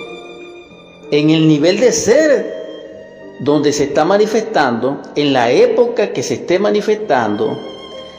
en 1.12 1.30
el 1.30 1.48
nivel 1.48 1.80
de 1.80 1.92
ser 1.92 2.62
donde 3.42 3.72
se 3.72 3.84
está 3.84 4.06
manifestando, 4.06 5.04
en 5.16 5.34
la 5.34 5.52
época 5.52 6.14
que 6.14 6.24
se 6.24 6.34
esté 6.34 6.58
manifestando, 6.58 7.60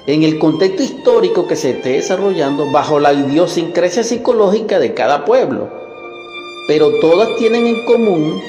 en 0.06 0.22
el 0.22 0.38
contexto 0.38 0.82
histórico 0.82 1.46
que 1.46 1.56
se 1.56 1.70
esté 1.70 1.90
desarrollando, 1.90 2.70
bajo 2.72 2.98
la 2.98 3.12
idiosincrasia 3.12 4.02
psicológica 4.02 4.78
de 4.78 4.94
cada 4.94 5.24
pueblo. 5.24 5.68
Pero 6.66 6.90
todas 7.00 7.36
tienen 7.36 7.66
en 7.66 7.84
común 7.84 8.40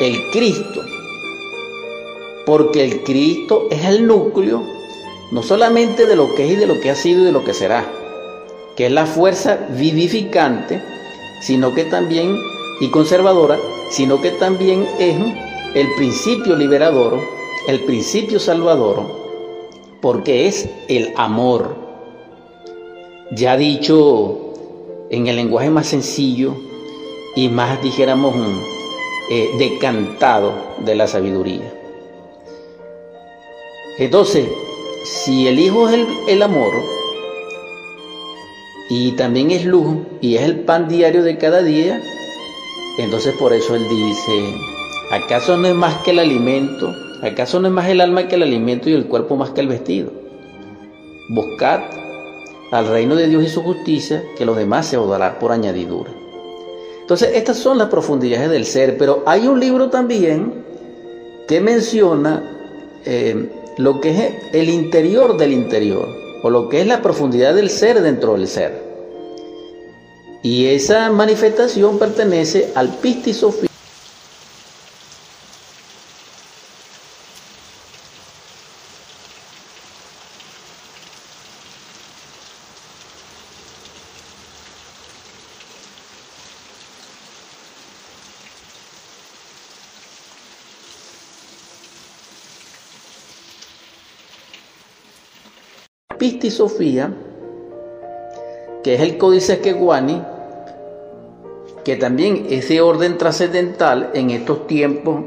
el 0.00 0.30
Cristo, 0.32 0.82
porque 2.46 2.84
el 2.84 3.02
Cristo 3.04 3.68
es 3.70 3.84
el 3.84 4.06
núcleo 4.06 4.62
no 5.30 5.42
solamente 5.42 6.06
de 6.06 6.16
lo 6.16 6.34
que 6.34 6.44
es 6.44 6.52
y 6.52 6.56
de 6.56 6.66
lo 6.66 6.80
que 6.80 6.90
ha 6.90 6.94
sido 6.94 7.22
y 7.22 7.24
de 7.24 7.32
lo 7.32 7.44
que 7.44 7.54
será, 7.54 7.84
que 8.76 8.86
es 8.86 8.92
la 8.92 9.06
fuerza 9.06 9.66
vivificante, 9.70 10.80
sino 11.40 11.74
que 11.74 11.84
también, 11.84 12.38
y 12.80 12.90
conservadora, 12.90 13.58
sino 13.90 14.20
que 14.20 14.30
también 14.30 14.86
es 14.98 15.16
el 15.74 15.92
principio 15.96 16.54
liberador, 16.54 17.18
el 17.66 17.80
principio 17.80 18.38
salvador, 18.38 19.23
porque 20.04 20.48
es 20.48 20.68
el 20.88 21.14
amor. 21.16 21.76
Ya 23.30 23.56
dicho 23.56 24.52
en 25.08 25.28
el 25.28 25.36
lenguaje 25.36 25.70
más 25.70 25.86
sencillo 25.86 26.54
y 27.34 27.48
más, 27.48 27.82
dijéramos, 27.82 28.34
eh, 29.30 29.48
decantado 29.58 30.52
de 30.84 30.94
la 30.94 31.06
sabiduría. 31.06 31.72
Entonces, 33.98 34.46
si 35.04 35.48
el 35.48 35.58
Hijo 35.58 35.88
es 35.88 36.06
el, 36.28 36.42
amor, 36.42 36.74
y 38.90 39.12
también 39.12 39.52
es 39.52 39.64
luz, 39.64 39.96
y 40.20 40.36
es 40.36 40.42
el 40.42 40.60
pan 40.60 40.86
diario 40.86 41.22
de 41.22 41.38
cada 41.38 41.62
día, 41.62 42.02
entonces 42.98 43.34
por 43.36 43.54
eso 43.54 43.74
Él 43.74 43.88
dice, 43.88 44.54
¿acaso 45.12 45.56
no 45.56 45.66
es 45.66 45.74
más 45.74 45.96
que 46.02 46.10
el 46.10 46.18
alimento? 46.18 47.03
¿Acaso 47.24 47.58
no 47.58 47.68
es 47.68 47.72
más 47.72 47.88
el 47.88 48.02
alma 48.02 48.28
que 48.28 48.34
el 48.34 48.42
alimento 48.42 48.90
y 48.90 48.92
el 48.92 49.06
cuerpo 49.06 49.34
más 49.34 49.50
que 49.50 49.62
el 49.62 49.68
vestido? 49.68 50.12
Buscad 51.30 51.80
al 52.70 52.86
reino 52.86 53.16
de 53.16 53.28
Dios 53.28 53.44
y 53.44 53.48
su 53.48 53.62
justicia, 53.62 54.22
que 54.36 54.44
los 54.44 54.58
demás 54.58 54.86
se 54.86 54.98
dará 54.98 55.38
por 55.38 55.50
añadidura. 55.50 56.10
Entonces, 57.00 57.30
estas 57.34 57.56
son 57.56 57.78
las 57.78 57.88
profundidades 57.88 58.50
del 58.50 58.66
ser, 58.66 58.98
pero 58.98 59.22
hay 59.24 59.46
un 59.46 59.58
libro 59.58 59.88
también 59.88 60.64
que 61.48 61.62
menciona 61.62 62.42
eh, 63.06 63.48
lo 63.78 64.02
que 64.02 64.10
es 64.10 64.34
el 64.52 64.68
interior 64.68 65.38
del 65.38 65.52
interior, 65.52 66.06
o 66.42 66.50
lo 66.50 66.68
que 66.68 66.82
es 66.82 66.86
la 66.86 67.00
profundidad 67.00 67.54
del 67.54 67.70
ser 67.70 68.02
dentro 68.02 68.34
del 68.34 68.48
ser. 68.48 68.82
Y 70.42 70.66
esa 70.66 71.10
manifestación 71.10 71.98
pertenece 71.98 72.70
al 72.74 72.88
Pistisofía. 72.98 73.70
Sofía, 96.50 97.12
que 98.82 98.94
es 98.94 99.00
el 99.02 99.18
códice 99.18 99.60
Keguani, 99.60 100.22
que 101.84 101.96
también 101.96 102.46
es 102.48 102.68
de 102.68 102.80
orden 102.80 103.18
trascendental 103.18 104.10
en 104.14 104.30
estos 104.30 104.66
tiempos 104.66 105.20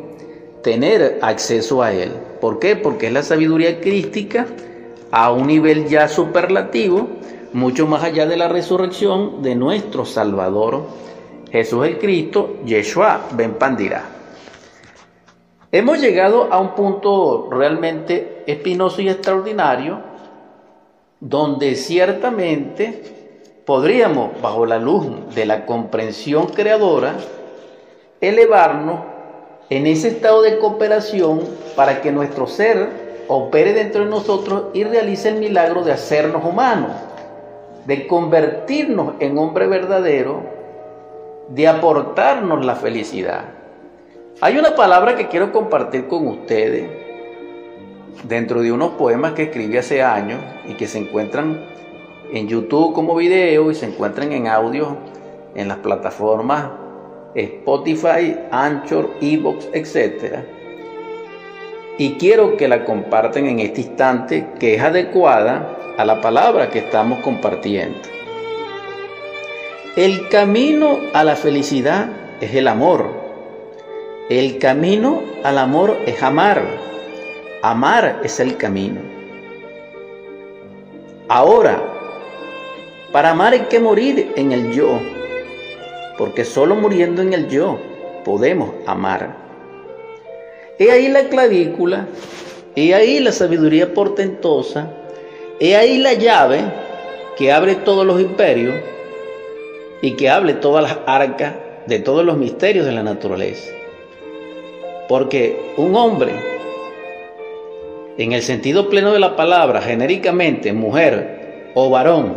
tener 0.64 1.20
acceso 1.22 1.84
a 1.84 1.94
él. 1.94 2.12
¿Por 2.42 2.58
qué? 2.58 2.76
Porque 2.76 3.08
es 3.08 3.14
la 3.14 3.22
sabiduría 3.22 3.80
crística 3.80 4.48
a 5.12 5.32
un 5.32 5.46
nivel 5.46 5.88
ya 5.88 6.08
superlativo, 6.08 7.08
mucho 7.54 7.86
más 7.86 8.04
allá 8.04 8.26
de 8.26 8.38
la 8.38 8.48
resurrección 8.48 9.44
de 9.44 9.56
nuestro 9.56 10.04
Salvador, 10.04 10.84
Jesús 11.52 11.86
el 11.86 12.00
Cristo, 12.00 12.58
Yeshua 12.66 13.28
Ben 13.34 13.54
Pandira. 13.54 14.04
Hemos 15.72 16.02
llegado 16.02 16.52
a 16.52 16.60
un 16.60 16.74
punto 16.74 17.50
realmente 17.52 18.44
espinoso 18.48 19.02
y 19.02 19.10
extraordinario 19.10 20.17
donde 21.20 21.76
ciertamente 21.76 23.04
podríamos, 23.66 24.40
bajo 24.42 24.66
la 24.66 24.80
luz 24.80 25.06
de 25.34 25.46
la 25.46 25.66
comprensión 25.66 26.48
creadora, 26.48 27.16
elevarnos 28.22 29.02
en 29.70 29.88
ese 29.88 30.10
estado 30.10 30.42
de 30.42 30.60
cooperación 30.60 31.42
para 31.76 32.02
que 32.02 32.12
nuestro 32.12 32.48
ser 32.48 33.26
opere 33.28 33.74
dentro 33.74 34.04
de 34.04 34.10
nosotros 34.10 34.66
y 34.74 34.84
realice 34.84 35.30
el 35.30 35.36
milagro 35.36 35.84
de 35.84 35.92
hacernos 35.92 36.46
humanos, 36.46 36.92
de 37.86 38.08
convertirnos 38.08 39.16
en 39.20 39.38
hombre 39.38 39.68
verdadero, 39.68 40.42
de 41.50 41.68
aportarnos 41.68 42.66
la 42.66 42.76
felicidad. 42.76 43.46
Hay 44.40 44.58
una 44.58 44.76
palabra 44.76 45.16
que 45.16 45.28
quiero 45.28 45.52
compartir 45.52 46.08
con 46.08 46.28
ustedes 46.28 47.07
dentro 48.24 48.62
de 48.62 48.72
unos 48.72 48.92
poemas 48.92 49.34
que 49.34 49.44
escribí 49.44 49.78
hace 49.78 50.02
años 50.02 50.40
y 50.68 50.74
que 50.74 50.88
se 50.88 51.00
encuentran 51.00 51.66
en 52.32 52.48
YouTube 52.48 52.94
como 52.94 53.16
video 53.16 53.72
y 53.72 53.76
se 53.76 53.86
encuentran 53.86 54.32
en 54.32 54.48
audio 54.48 54.98
en 55.56 55.68
las 55.68 55.78
plataformas 55.78 56.70
Spotify, 57.36 58.36
Anchor, 58.52 59.12
Evox, 59.22 59.70
etc. 59.74 60.40
Y 61.98 62.14
quiero 62.14 62.58
que 62.58 62.68
la 62.68 62.86
compartan 62.86 63.46
en 63.46 63.60
este 63.60 63.82
instante 63.82 64.48
que 64.60 64.76
es 64.76 64.82
adecuada 64.82 65.78
a 65.98 66.06
la 66.06 66.22
palabra 66.22 66.70
que 66.70 66.80
estamos 66.80 67.20
compartiendo. 67.20 68.00
El 69.96 70.30
camino 70.30 71.00
a 71.14 71.24
la 71.24 71.36
felicidad 71.36 72.10
es 72.40 72.54
el 72.54 72.68
amor. 72.68 73.10
El 74.30 74.60
camino 74.60 75.22
al 75.44 75.58
amor 75.58 75.98
es 76.06 76.22
amar. 76.22 76.62
Amar 77.64 78.22
es 78.24 78.40
el 78.40 78.56
camino. 78.56 79.02
Ahora, 81.28 81.82
para 83.12 83.32
amar 83.32 83.54
hay 83.54 83.62
que 83.62 83.80
morir 83.80 84.32
en 84.36 84.52
el 84.52 84.72
yo, 84.74 85.00
porque 86.20 86.46
solo 86.46 86.76
muriendo 86.76 87.24
en 87.24 87.34
el 87.34 87.48
yo 87.50 87.80
podemos 88.24 88.72
amar. 88.86 89.36
He 90.78 90.92
ahí 90.92 91.08
la 91.08 91.30
clavícula, 91.30 92.08
he 92.76 92.94
ahí 92.94 93.20
la 93.20 93.32
sabiduría 93.32 93.92
portentosa, 93.92 94.92
he 95.60 95.76
ahí 95.76 95.98
la 95.98 96.14
llave 96.14 96.62
que 97.38 97.52
abre 97.52 97.74
todos 97.74 98.06
los 98.06 98.22
imperios 98.22 98.76
y 100.04 100.12
que 100.12 100.30
abre 100.30 100.54
todas 100.54 100.84
las 100.84 101.00
arcas 101.08 101.54
de 101.88 101.98
todos 102.00 102.24
los 102.24 102.38
misterios 102.38 102.86
de 102.86 102.92
la 102.92 103.02
naturaleza. 103.02 103.72
Porque 105.10 105.74
un 105.78 105.96
hombre 105.96 106.57
en 108.18 108.32
el 108.32 108.42
sentido 108.42 108.90
pleno 108.90 109.14
de 109.14 109.20
la 109.20 109.36
palabra, 109.36 109.82
genéricamente 109.82 110.74
mujer 110.74 111.72
o 111.76 111.90
varón, 111.90 112.36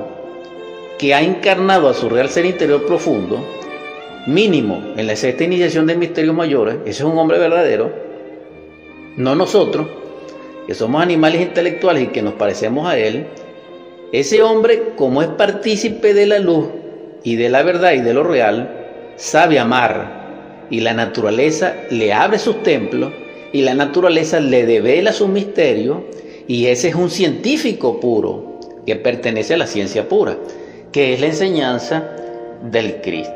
que 0.98 1.14
ha 1.14 1.22
encarnado 1.22 1.88
a 1.88 1.94
su 1.94 2.10
real 2.10 2.28
ser 2.28 2.44
interior 2.44 2.84
profundo, 2.84 3.42
mínimo 4.26 4.92
en 4.96 5.06
la 5.06 5.16
sexta 5.16 5.44
iniciación 5.44 5.86
de 5.86 5.96
misterios 5.96 6.34
mayores, 6.34 6.76
ese 6.84 6.90
es 6.90 7.00
un 7.00 7.16
hombre 7.18 7.38
verdadero, 7.38 7.90
no 9.16 9.34
nosotros, 9.34 9.86
que 10.66 10.74
somos 10.74 11.02
animales 11.02 11.40
intelectuales 11.40 12.04
y 12.04 12.08
que 12.08 12.22
nos 12.22 12.34
parecemos 12.34 12.86
a 12.86 12.98
él, 12.98 13.26
ese 14.12 14.42
hombre, 14.42 14.92
como 14.96 15.22
es 15.22 15.28
partícipe 15.28 16.12
de 16.12 16.26
la 16.26 16.38
luz 16.38 16.68
y 17.24 17.36
de 17.36 17.48
la 17.48 17.62
verdad 17.62 17.92
y 17.92 18.00
de 18.00 18.12
lo 18.12 18.24
real, 18.24 19.12
sabe 19.16 19.58
amar 19.58 20.66
y 20.68 20.80
la 20.80 20.92
naturaleza 20.92 21.74
le 21.90 22.12
abre 22.12 22.38
sus 22.38 22.62
templos 22.62 23.12
y 23.52 23.62
la 23.62 23.74
naturaleza 23.74 24.40
le 24.40 24.66
devela 24.66 25.12
su 25.12 25.28
misterio 25.28 26.04
y 26.46 26.66
ese 26.66 26.88
es 26.88 26.94
un 26.94 27.10
científico 27.10 28.00
puro 28.00 28.58
que 28.86 28.96
pertenece 28.96 29.54
a 29.54 29.58
la 29.58 29.66
ciencia 29.66 30.08
pura, 30.08 30.36
que 30.92 31.14
es 31.14 31.20
la 31.20 31.26
enseñanza 31.26 32.10
del 32.62 33.00
Cristo. 33.00 33.34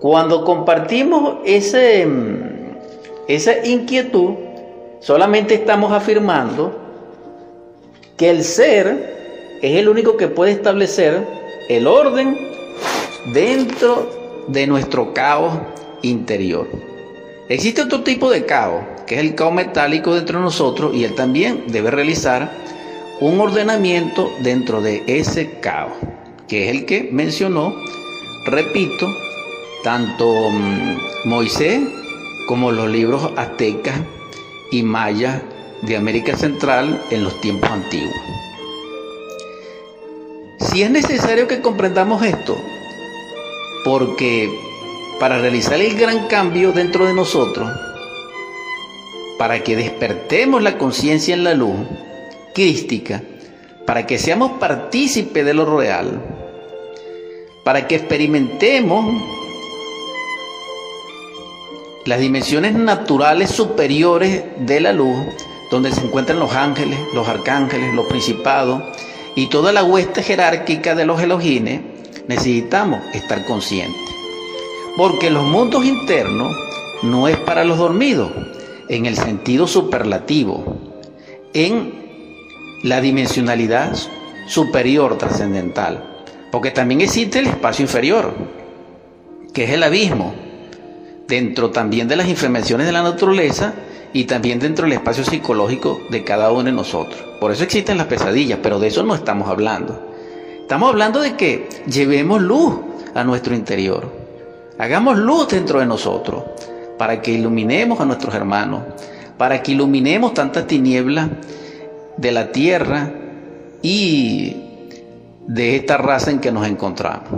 Cuando 0.00 0.44
compartimos 0.44 1.38
ese, 1.44 2.06
esa 3.28 3.66
inquietud, 3.66 4.34
solamente 5.00 5.54
estamos 5.54 5.92
afirmando 5.92 6.78
que 8.16 8.30
el 8.30 8.44
ser 8.44 9.58
es 9.62 9.76
el 9.76 9.88
único 9.88 10.16
que 10.16 10.28
puede 10.28 10.52
establecer 10.52 11.24
el 11.68 11.86
orden 11.86 12.36
dentro 13.32 14.08
de 14.48 14.66
nuestro 14.66 15.14
caos 15.14 15.54
interior. 16.02 16.91
Existe 17.52 17.82
otro 17.82 18.00
tipo 18.00 18.30
de 18.30 18.46
caos, 18.46 18.82
que 19.06 19.16
es 19.16 19.20
el 19.20 19.34
caos 19.34 19.52
metálico 19.52 20.14
dentro 20.14 20.38
de 20.38 20.44
nosotros, 20.44 20.94
y 20.94 21.04
él 21.04 21.14
también 21.14 21.64
debe 21.66 21.90
realizar 21.90 22.50
un 23.20 23.38
ordenamiento 23.40 24.32
dentro 24.40 24.80
de 24.80 25.02
ese 25.06 25.60
caos, 25.60 25.92
que 26.48 26.64
es 26.64 26.74
el 26.74 26.86
que 26.86 27.10
mencionó, 27.12 27.76
repito, 28.46 29.06
tanto 29.84 30.48
mm, 30.48 31.28
Moisés 31.28 31.82
como 32.48 32.72
los 32.72 32.88
libros 32.88 33.30
aztecas 33.36 34.00
y 34.70 34.82
mayas 34.82 35.42
de 35.82 35.98
América 35.98 36.34
Central 36.34 37.04
en 37.10 37.22
los 37.22 37.38
tiempos 37.42 37.68
antiguos. 37.70 38.16
Si 40.58 40.82
es 40.82 40.90
necesario 40.90 41.46
que 41.46 41.60
comprendamos 41.60 42.24
esto, 42.24 42.56
porque 43.84 44.71
para 45.18 45.38
realizar 45.38 45.80
el 45.80 45.94
gran 45.96 46.26
cambio 46.26 46.72
dentro 46.72 47.06
de 47.06 47.14
nosotros, 47.14 47.68
para 49.38 49.62
que 49.62 49.76
despertemos 49.76 50.62
la 50.62 50.78
conciencia 50.78 51.34
en 51.34 51.44
la 51.44 51.54
luz 51.54 51.76
crística, 52.54 53.22
para 53.86 54.06
que 54.06 54.18
seamos 54.18 54.52
partícipes 54.52 55.44
de 55.44 55.54
lo 55.54 55.78
real, 55.78 56.20
para 57.64 57.86
que 57.86 57.96
experimentemos 57.96 59.22
las 62.04 62.20
dimensiones 62.20 62.74
naturales 62.74 63.50
superiores 63.50 64.44
de 64.58 64.80
la 64.80 64.92
luz, 64.92 65.16
donde 65.70 65.92
se 65.92 66.00
encuentran 66.00 66.38
los 66.38 66.54
ángeles, 66.54 66.98
los 67.14 67.28
arcángeles, 67.28 67.94
los 67.94 68.06
principados 68.06 68.82
y 69.34 69.46
toda 69.46 69.72
la 69.72 69.84
hueste 69.84 70.22
jerárquica 70.22 70.94
de 70.94 71.06
los 71.06 71.22
elogines, 71.22 71.80
necesitamos 72.28 73.00
estar 73.14 73.44
conscientes. 73.46 74.11
Porque 74.96 75.30
los 75.30 75.44
mundos 75.44 75.84
internos 75.84 76.54
no 77.02 77.28
es 77.28 77.36
para 77.38 77.64
los 77.64 77.78
dormidos, 77.78 78.30
en 78.88 79.06
el 79.06 79.16
sentido 79.16 79.66
superlativo, 79.66 80.76
en 81.54 82.02
la 82.82 83.00
dimensionalidad 83.00 83.96
superior 84.46 85.16
trascendental. 85.16 86.04
Porque 86.50 86.70
también 86.70 87.00
existe 87.00 87.38
el 87.38 87.46
espacio 87.46 87.84
inferior, 87.84 88.34
que 89.54 89.64
es 89.64 89.70
el 89.70 89.82
abismo, 89.82 90.34
dentro 91.26 91.70
también 91.70 92.08
de 92.08 92.16
las 92.16 92.28
informaciones 92.28 92.86
de 92.86 92.92
la 92.92 93.02
naturaleza 93.02 93.72
y 94.12 94.24
también 94.24 94.58
dentro 94.58 94.84
del 94.84 94.92
espacio 94.92 95.24
psicológico 95.24 96.02
de 96.10 96.24
cada 96.24 96.52
uno 96.52 96.64
de 96.64 96.72
nosotros. 96.72 97.18
Por 97.40 97.50
eso 97.50 97.64
existen 97.64 97.96
las 97.96 98.08
pesadillas, 98.08 98.58
pero 98.62 98.78
de 98.78 98.88
eso 98.88 99.02
no 99.02 99.14
estamos 99.14 99.48
hablando. 99.48 100.10
Estamos 100.60 100.90
hablando 100.90 101.20
de 101.20 101.34
que 101.36 101.68
llevemos 101.86 102.42
luz 102.42 102.74
a 103.14 103.24
nuestro 103.24 103.54
interior. 103.54 104.21
Hagamos 104.82 105.16
luz 105.16 105.46
dentro 105.46 105.78
de 105.78 105.86
nosotros 105.86 106.42
para 106.98 107.22
que 107.22 107.30
iluminemos 107.30 108.00
a 108.00 108.04
nuestros 108.04 108.34
hermanos, 108.34 108.82
para 109.38 109.62
que 109.62 109.70
iluminemos 109.70 110.34
tantas 110.34 110.66
tinieblas 110.66 111.28
de 112.16 112.32
la 112.32 112.50
tierra 112.50 113.12
y 113.80 114.56
de 115.46 115.76
esta 115.76 115.98
raza 115.98 116.32
en 116.32 116.40
que 116.40 116.50
nos 116.50 116.66
encontramos. 116.66 117.30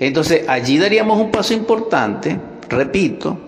Entonces 0.00 0.48
allí 0.48 0.76
daríamos 0.76 1.20
un 1.20 1.30
paso 1.30 1.54
importante, 1.54 2.40
repito, 2.68 3.38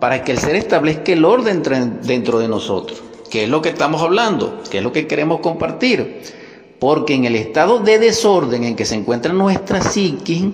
para 0.00 0.24
que 0.24 0.32
el 0.32 0.38
ser 0.38 0.56
establezca 0.56 1.12
el 1.12 1.26
orden 1.26 1.62
dentro 2.02 2.38
de 2.38 2.48
nosotros, 2.48 3.02
que 3.30 3.44
es 3.44 3.50
lo 3.50 3.60
que 3.60 3.68
estamos 3.68 4.00
hablando, 4.00 4.62
que 4.70 4.78
es 4.78 4.82
lo 4.82 4.90
que 4.90 5.06
queremos 5.06 5.40
compartir. 5.40 6.22
Porque 6.78 7.12
en 7.12 7.26
el 7.26 7.36
estado 7.36 7.80
de 7.80 7.98
desorden 7.98 8.64
en 8.64 8.74
que 8.74 8.86
se 8.86 8.94
encuentra 8.94 9.34
nuestra 9.34 9.82
psiquis, 9.82 10.46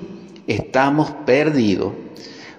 estamos 0.50 1.12
perdidos. 1.24 1.92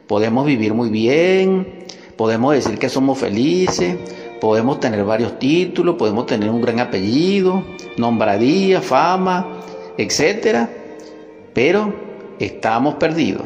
Podemos 0.08 0.46
vivir 0.46 0.74
muy 0.74 0.90
bien, 0.90 1.86
podemos 2.16 2.54
decir 2.54 2.80
que 2.80 2.88
somos 2.88 3.18
felices, 3.18 3.98
podemos 4.40 4.80
tener 4.80 5.04
varios 5.04 5.38
títulos, 5.40 5.96
podemos 5.96 6.26
tener 6.26 6.50
un 6.50 6.62
gran 6.62 6.80
apellido, 6.80 7.64
nombradía, 7.98 8.82
fama, 8.82 9.62
etcétera, 9.98 10.70
pero 11.54 11.94
estamos 12.40 12.96
perdidos. 12.96 13.44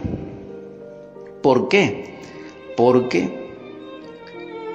¿Por 1.42 1.68
qué? 1.68 2.16
Porque 2.78 3.46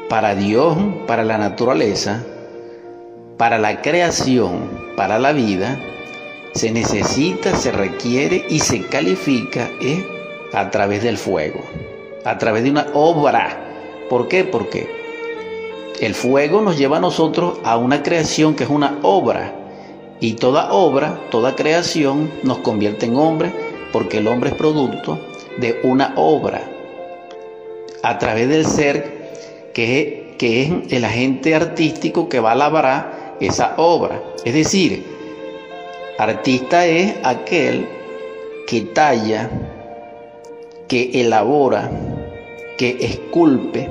para 0.09 0.35
Dios, 0.35 0.77
para 1.07 1.23
la 1.23 1.39
naturaleza, 1.39 2.25
para 3.37 3.59
la 3.59 3.81
creación, 3.83 4.69
para 4.97 5.21
la 5.21 5.33
vida, 5.33 5.79
se 6.53 6.71
necesita, 6.71 7.57
se 7.57 7.73
requiere 7.73 8.45
y 8.49 8.61
se 8.61 8.83
califica 8.87 9.71
¿eh? 9.81 10.05
a 10.53 10.71
través 10.71 11.03
del 11.03 11.17
fuego, 11.17 11.61
a 12.25 12.39
través 12.39 12.65
de 12.65 12.71
una 12.71 12.89
obra. 12.93 13.67
¿Por 14.09 14.29
qué? 14.29 14.45
Porque 14.45 14.89
el 16.01 16.15
fuego 16.15 16.61
nos 16.61 16.79
lleva 16.79 16.97
a 16.97 17.01
nosotros 17.01 17.59
a 17.65 17.77
una 17.77 18.03
creación 18.03 18.55
que 18.55 18.65
es 18.65 18.71
una 18.71 18.99
obra 19.03 19.55
y 20.19 20.35
toda 20.35 20.73
obra, 20.73 21.21
toda 21.31 21.57
creación 21.57 22.31
nos 22.43 22.59
convierte 22.59 23.07
en 23.07 23.17
hombre 23.17 23.53
porque 23.93 24.19
el 24.19 24.29
hombre 24.29 24.51
es 24.51 24.57
producto 24.57 25.19
de 25.59 25.81
una 25.83 26.15
obra 26.17 26.63
a 28.03 28.19
través 28.19 28.49
del 28.49 28.67
ser 28.67 29.71
que, 29.75 30.35
que 30.39 30.63
es 30.63 30.73
el 30.91 31.05
agente 31.05 31.55
artístico 31.55 32.29
que 32.29 32.41
va 32.41 32.53
a 32.53 32.57
labrar 32.57 33.37
esa 33.41 33.75
obra. 33.77 34.23
Es 34.45 34.55
decir, 34.55 35.20
artista 36.23 36.87
es 36.87 37.15
aquel 37.23 37.89
que 38.67 38.83
talla, 38.83 39.51
que 40.89 41.11
elabora, 41.15 41.91
que 42.77 42.97
esculpe 43.01 43.89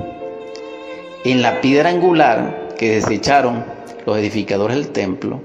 en 1.24 1.42
la 1.42 1.60
piedra 1.60 1.90
angular 1.90 2.68
que 2.78 2.92
desecharon 2.92 3.64
los 4.06 4.16
edificadores 4.16 4.76
del 4.76 4.88
templo 4.88 5.40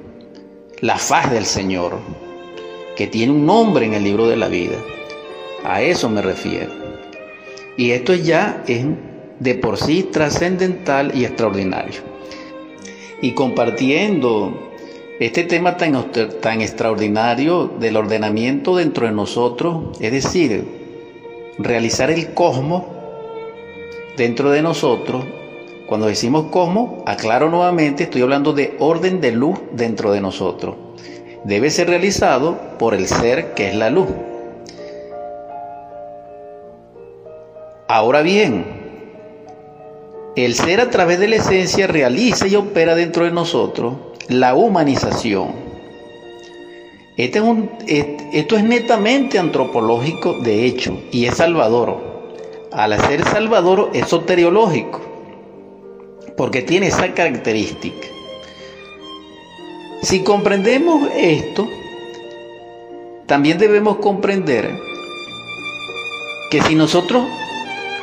la 0.82 0.98
faz 0.98 1.32
del 1.32 1.46
Señor, 1.46 2.00
que 2.96 3.08
tiene 3.08 3.32
un 3.32 3.46
nombre 3.46 3.86
en 3.86 3.94
el 3.94 4.04
libro 4.04 4.28
de 4.28 4.36
la 4.36 4.48
vida. 4.48 4.76
A 5.64 5.82
eso 5.82 6.10
me 6.10 6.22
refiero. 6.22 6.72
Y 7.78 7.92
esto 7.92 8.14
ya 8.14 8.64
es 8.68 8.86
de 9.40 9.56
por 9.56 9.78
sí 9.78 10.04
trascendental 10.04 11.12
y 11.16 11.26
extraordinario. 11.26 12.02
Y 13.22 13.32
compartiendo 13.32 14.65
este 15.20 15.44
tema 15.44 15.78
tan, 15.78 16.62
extraordinario 16.62 17.68
del 17.80 17.96
ordenamiento 17.96 18.76
dentro 18.76 19.06
de 19.06 19.14
nosotros, 19.14 19.98
es 20.02 20.12
decir, 20.12 20.68
realizar 21.58 22.12
el 22.12 22.34
cosmos 22.34 22.84
dentro 24.18 24.52
de 24.52 24.62
nosotros, 24.62 25.24
cuando 25.88 26.08
decimos 26.08 26.48
cómo, 26.52 27.04
aclaro 27.06 27.50
nuevamente, 27.50 28.04
estoy 28.04 28.24
hablando 28.24 28.52
de 28.52 28.76
orden 28.80 29.22
de 29.22 29.32
luz 29.32 29.58
dentro 29.72 30.12
de 30.12 30.20
nosotros. 30.20 30.76
Debe 31.46 31.70
ser 31.70 31.88
realizado 31.88 32.58
por 32.78 32.94
el 32.94 33.08
ser 33.08 33.54
que 33.54 33.70
es 33.70 33.76
la 33.76 33.90
luz. 33.90 34.08
Ahora 37.88 38.22
bien, 38.22 38.66
el 40.36 40.56
ser 40.56 40.82
a 40.82 40.90
través 40.90 41.20
de 41.20 41.30
la 41.30 41.36
esencia 41.38 41.88
realiza 41.88 42.48
y 42.48 42.56
opera 42.56 42.96
dentro 42.96 43.24
de 43.24 43.32
nosotros 43.32 43.94
la 44.30 44.56
humanización. 44.56 45.54
Este 47.18 47.42
esto 48.34 48.58
es 48.58 48.64
netamente 48.64 49.40
antropológico 49.40 50.34
de 50.34 50.66
hecho 50.66 50.98
y 51.12 51.26
es 51.26 51.36
salvador. 51.36 52.16
Al 52.72 53.00
ser 53.00 53.24
salvador 53.24 53.92
es 53.94 54.08
soteriológico 54.08 55.02
porque 56.36 56.62
tiene 56.62 56.88
esa 56.88 57.14
característica. 57.14 58.08
Si 60.02 60.22
comprendemos 60.24 61.10
esto, 61.16 61.68
también 63.26 63.58
debemos 63.58 63.98
comprender 63.98 64.78
que 66.52 66.62
si 66.62 66.76
nosotros 66.76 67.24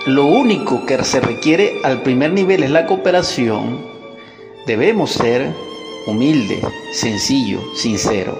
lo 0.06 0.24
único 0.24 0.84
que 0.86 1.04
se 1.04 1.20
requiere 1.20 1.80
al 1.84 2.02
primer 2.02 2.32
nivel 2.32 2.62
es 2.62 2.70
la 2.70 2.86
cooperación, 2.86 3.86
debemos 4.66 5.12
ser 5.12 5.52
humildes, 6.06 6.64
sencillos, 6.92 7.62
sinceros. 7.76 8.38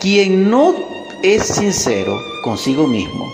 Quien 0.00 0.50
no 0.50 0.74
es 1.22 1.42
sincero 1.44 2.20
consigo 2.42 2.86
mismo, 2.86 3.32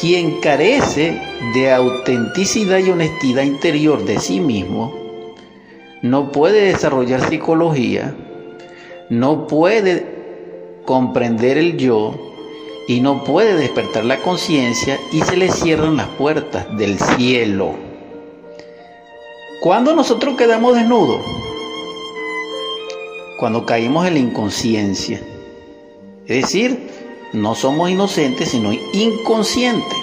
quien 0.00 0.40
carece 0.40 1.20
de 1.54 1.72
autenticidad 1.72 2.78
y 2.78 2.90
honestidad 2.90 3.42
interior 3.42 4.04
de 4.04 4.20
sí 4.20 4.40
mismo, 4.40 4.94
no 6.02 6.30
puede 6.30 6.72
desarrollar 6.72 7.28
psicología, 7.28 8.14
no 9.10 9.48
puede 9.48 10.06
comprender 10.84 11.58
el 11.58 11.76
yo 11.76 12.14
y 12.86 13.00
no 13.00 13.24
puede 13.24 13.54
despertar 13.56 14.04
la 14.04 14.18
conciencia 14.18 14.98
y 15.12 15.20
se 15.22 15.36
le 15.36 15.50
cierran 15.50 15.96
las 15.96 16.06
puertas 16.08 16.66
del 16.78 16.98
cielo. 16.98 17.87
Cuando 19.60 19.96
nosotros 19.96 20.36
quedamos 20.36 20.76
desnudos? 20.76 21.20
Cuando 23.40 23.66
caímos 23.66 24.06
en 24.06 24.14
la 24.14 24.20
inconsciencia. 24.20 25.20
Es 26.26 26.42
decir, 26.42 26.88
no 27.32 27.56
somos 27.56 27.90
inocentes, 27.90 28.50
sino 28.50 28.72
inconscientes. 28.72 29.98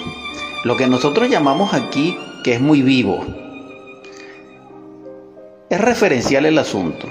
Lo 0.64 0.76
que 0.76 0.86
nosotros 0.86 1.30
llamamos 1.30 1.72
aquí 1.72 2.18
que 2.44 2.52
es 2.52 2.60
muy 2.60 2.82
vivo. 2.82 3.24
Es 5.70 5.80
referencial 5.80 6.44
el 6.44 6.58
asunto. 6.58 7.08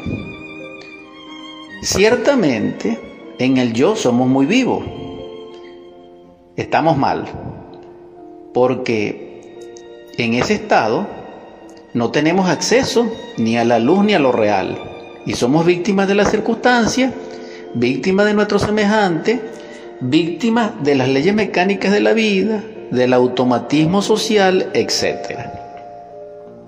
Ciertamente, 1.82 3.00
en 3.40 3.58
el 3.58 3.74
yo 3.74 3.96
somos 3.96 4.28
muy 4.28 4.46
vivos. 4.46 4.84
Estamos 6.56 6.96
mal. 6.96 7.26
Porque 8.54 9.58
en 10.20 10.36
ese 10.36 10.54
estado 10.54 11.25
no 11.96 12.12
tenemos 12.12 12.50
acceso 12.50 13.10
ni 13.38 13.58
a 13.58 13.64
la 13.64 13.80
luz 13.80 14.04
ni 14.04 14.14
a 14.14 14.20
lo 14.20 14.34
real. 14.34 14.78
Y 15.26 15.34
somos 15.34 15.66
víctimas 15.66 16.10
de 16.10 16.16
las 16.16 16.30
circunstancias, 16.30 17.14
víctimas 17.74 18.26
de 18.26 18.34
nuestro 18.34 18.60
semejante, 18.60 19.42
víctimas 20.02 20.84
de 20.84 20.96
las 20.96 21.08
leyes 21.08 21.34
mecánicas 21.34 21.94
de 21.94 22.02
la 22.02 22.12
vida, 22.12 22.62
del 22.92 23.14
automatismo 23.14 24.02
social, 24.02 24.72
etc. 24.74 25.40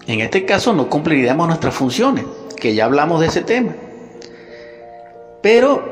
En 0.07 0.21
este 0.21 0.45
caso 0.45 0.71
no 0.71 0.89
cumpliríamos 0.89 1.45
nuestras 1.45 1.75
funciones, 1.75 2.23
que 2.55 2.73
ya 2.73 2.85
hablamos 2.85 3.19
de 3.19 3.27
ese 3.27 3.41
tema. 3.41 3.75
Pero 5.41 5.83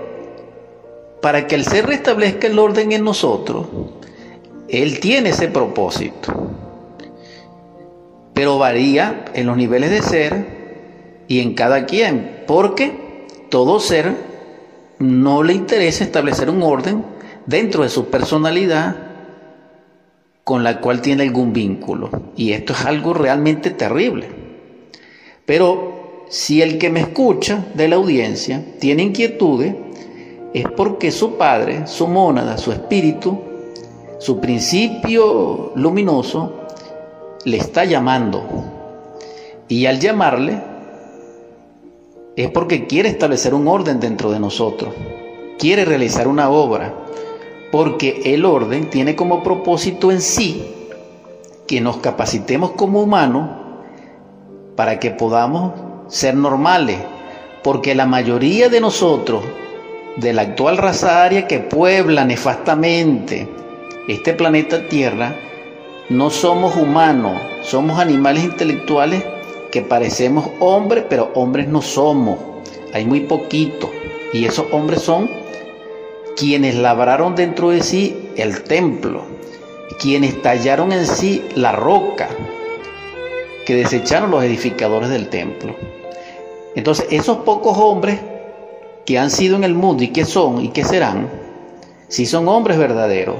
para 1.22 1.46
que 1.46 1.56
el 1.56 1.66
ser 1.66 1.88
restablezca 1.88 2.48
el 2.48 2.58
orden 2.58 2.94
en 2.94 3.04
nosotros, 3.04 3.68
Él 4.70 5.02
tiene 5.02 5.32
ese 5.32 5.50
propósito. 5.50 6.56
Pero 8.36 8.60
varía 8.60 9.26
en 9.34 9.48
los 9.48 9.58
niveles 9.58 9.90
de 9.90 10.04
ser 10.04 10.46
y 11.28 11.40
en 11.40 11.56
cada 11.56 11.86
quien, 11.86 12.44
porque 12.46 13.26
todo 13.50 13.80
ser 13.80 14.14
no 15.00 15.42
le 15.42 15.54
interesa 15.54 16.04
establecer 16.04 16.52
un 16.52 16.62
orden 16.62 17.04
dentro 17.48 17.82
de 17.82 17.90
su 17.90 18.06
personalidad 18.12 18.96
con 20.44 20.64
la 20.64 20.80
cual 20.80 21.02
tiene 21.02 21.24
algún 21.24 21.54
vínculo. 21.54 22.10
Y 22.36 22.52
esto 22.52 22.74
es 22.74 22.86
algo 22.86 23.14
realmente 23.14 23.72
terrible. 23.72 24.28
Pero 25.46 26.26
si 26.30 26.62
el 26.62 26.78
que 26.78 26.90
me 26.90 27.00
escucha 27.00 27.66
de 27.74 27.88
la 27.88 27.96
audiencia 27.96 28.64
tiene 28.80 29.04
inquietudes, 29.04 29.76
es 30.54 30.66
porque 30.78 31.12
su 31.12 31.38
padre, 31.38 31.88
su 31.88 32.08
mónada, 32.08 32.58
su 32.58 32.72
espíritu, 32.72 33.40
su 34.20 34.40
principio 34.40 35.74
luminoso, 35.76 36.65
le 37.46 37.58
está 37.58 37.86
llamando. 37.86 38.44
Y 39.68 39.86
al 39.86 40.00
llamarle, 40.00 40.62
es 42.36 42.50
porque 42.50 42.86
quiere 42.88 43.10
establecer 43.10 43.54
un 43.54 43.68
orden 43.68 44.00
dentro 44.00 44.32
de 44.32 44.40
nosotros, 44.40 44.94
quiere 45.58 45.86
realizar 45.86 46.28
una 46.28 46.50
obra, 46.50 46.94
porque 47.72 48.22
el 48.26 48.46
orden 48.46 48.90
tiene 48.90 49.16
como 49.16 49.42
propósito 49.42 50.12
en 50.12 50.22
sí 50.22 50.64
que 51.68 51.82
nos 51.82 51.98
capacitemos 51.98 52.72
como 52.72 53.02
humanos 53.02 53.50
para 54.76 55.00
que 55.00 55.12
podamos 55.12 55.74
ser 56.08 56.36
normales, 56.36 56.98
porque 57.64 57.96
la 57.96 58.06
mayoría 58.06 58.70
de 58.70 58.82
nosotros, 58.82 59.44
de 60.18 60.34
la 60.34 60.44
actual 60.44 60.78
raza 60.78 61.24
aria 61.24 61.48
que 61.48 61.60
puebla 61.60 62.26
nefastamente 62.26 63.48
este 64.08 64.34
planeta 64.34 64.88
Tierra, 64.88 65.36
no 66.10 66.30
somos 66.30 66.76
humanos, 66.76 67.42
somos 67.64 68.00
animales 68.00 68.44
intelectuales 68.44 69.24
que 69.72 69.82
parecemos 69.82 70.50
hombres, 70.60 71.06
pero 71.10 71.32
hombres 71.34 71.68
no 71.68 71.82
somos. 71.82 72.38
Hay 72.94 73.06
muy 73.06 73.22
poquito. 73.22 73.92
Y 74.32 74.46
esos 74.46 74.68
hombres 74.72 75.02
son 75.02 75.30
quienes 76.38 76.76
labraron 76.76 77.36
dentro 77.36 77.70
de 77.70 77.82
sí 77.82 78.30
el 78.36 78.64
templo, 78.64 79.24
quienes 80.00 80.42
tallaron 80.42 80.92
en 80.92 81.08
sí 81.08 81.44
la 81.56 81.72
roca 81.72 82.30
que 83.66 83.76
desecharon 83.76 84.30
los 84.30 84.44
edificadores 84.44 85.10
del 85.10 85.30
templo. 85.30 85.76
Entonces, 86.76 87.08
esos 87.10 87.38
pocos 87.38 87.78
hombres 87.78 88.20
que 89.06 89.18
han 89.18 89.32
sido 89.32 89.56
en 89.56 89.64
el 89.64 89.74
mundo 89.74 90.04
y 90.04 90.10
que 90.10 90.26
son 90.26 90.62
y 90.62 90.70
que 90.70 90.84
serán, 90.84 91.30
si 92.08 92.26
son 92.26 92.48
hombres 92.48 92.78
verdaderos, 92.78 93.38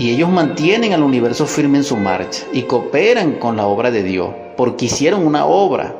y 0.00 0.08
ellos 0.14 0.30
mantienen 0.30 0.94
al 0.94 1.02
universo 1.02 1.44
firme 1.44 1.76
en 1.76 1.84
su 1.84 1.94
marcha 1.94 2.44
y 2.54 2.62
cooperan 2.62 3.32
con 3.32 3.58
la 3.58 3.66
obra 3.66 3.90
de 3.90 4.02
Dios, 4.02 4.30
porque 4.56 4.86
hicieron 4.86 5.26
una 5.26 5.44
obra. 5.44 5.94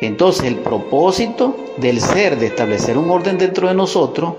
Entonces 0.00 0.44
el 0.44 0.58
propósito 0.58 1.56
del 1.78 2.00
ser 2.00 2.38
de 2.38 2.46
establecer 2.46 2.96
un 2.96 3.10
orden 3.10 3.38
dentro 3.38 3.66
de 3.66 3.74
nosotros 3.74 4.34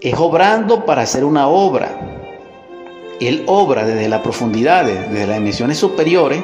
es 0.00 0.14
obrando 0.18 0.86
para 0.86 1.02
hacer 1.02 1.26
una 1.26 1.46
obra. 1.46 2.24
Él 3.20 3.44
obra 3.48 3.84
desde 3.84 4.08
las 4.08 4.22
profundidades, 4.22 5.10
desde 5.10 5.26
las 5.26 5.36
dimensiones 5.36 5.76
superiores, 5.76 6.42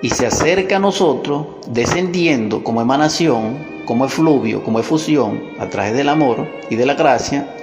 y 0.00 0.10
se 0.10 0.26
acerca 0.26 0.76
a 0.76 0.78
nosotros 0.78 1.44
descendiendo 1.66 2.62
como 2.62 2.80
emanación, 2.80 3.82
como 3.84 4.04
efluvio, 4.04 4.62
como 4.62 4.78
efusión, 4.78 5.42
a 5.58 5.68
través 5.68 5.92
del 5.94 6.08
amor 6.08 6.46
y 6.70 6.76
de 6.76 6.86
la 6.86 6.94
gracia, 6.94 7.56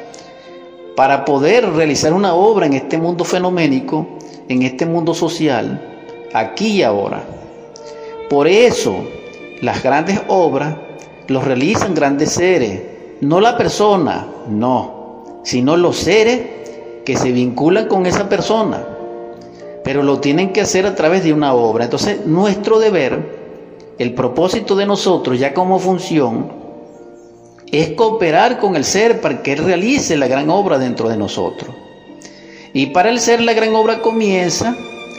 para 0.98 1.26
poder 1.26 1.74
realizar 1.74 2.12
una 2.12 2.34
obra 2.34 2.66
en 2.66 2.74
este 2.74 2.98
mundo 2.98 3.24
fenoménico, 3.24 4.18
en 4.50 4.64
este 4.64 4.88
mundo 4.88 5.14
social, 5.14 5.80
aquí 6.34 6.78
y 6.78 6.82
ahora. 6.82 7.24
Por 8.32 8.48
eso 8.48 8.96
las 9.62 9.84
grandes 9.84 10.20
obras 10.28 10.76
los 11.28 11.44
realizan 11.44 11.94
grandes 11.94 12.32
seres, 12.32 12.82
no 13.22 13.40
la 13.40 13.56
persona, 13.56 14.26
no, 14.50 15.42
sino 15.44 15.78
los 15.78 15.98
seres 15.98 16.42
que 17.06 17.16
se 17.16 17.32
vinculan 17.32 17.88
con 17.88 18.08
esa 18.08 18.28
persona, 18.28 18.84
pero 19.84 20.02
lo 20.02 20.20
tienen 20.20 20.52
que 20.52 20.62
hacer 20.62 20.88
a 20.88 20.96
través 20.96 21.24
de 21.24 21.32
una 21.32 21.54
obra. 21.54 21.84
Entonces, 21.84 22.26
nuestro 22.26 22.80
deber, 22.80 23.38
el 24.00 24.16
propósito 24.16 24.76
de 24.76 24.88
nosotros 24.88 25.38
ya 25.38 25.54
como 25.54 25.78
función, 25.78 26.57
es 27.72 27.90
cooperar 27.90 28.60
con 28.60 28.76
el 28.76 28.86
ser 28.86 29.22
para 29.22 29.42
que 29.44 29.54
Él 29.54 29.64
realice 29.64 30.18
la 30.18 30.28
gran 30.28 30.50
obra 30.50 30.78
dentro 30.78 31.10
de 31.10 31.18
nosotros. 31.18 31.76
Y 32.74 32.88
para 32.88 33.10
el 33.10 33.20
ser 33.20 33.42
la 33.42 33.54
gran 33.54 33.76
obra 33.76 34.02
comienza 34.02 34.76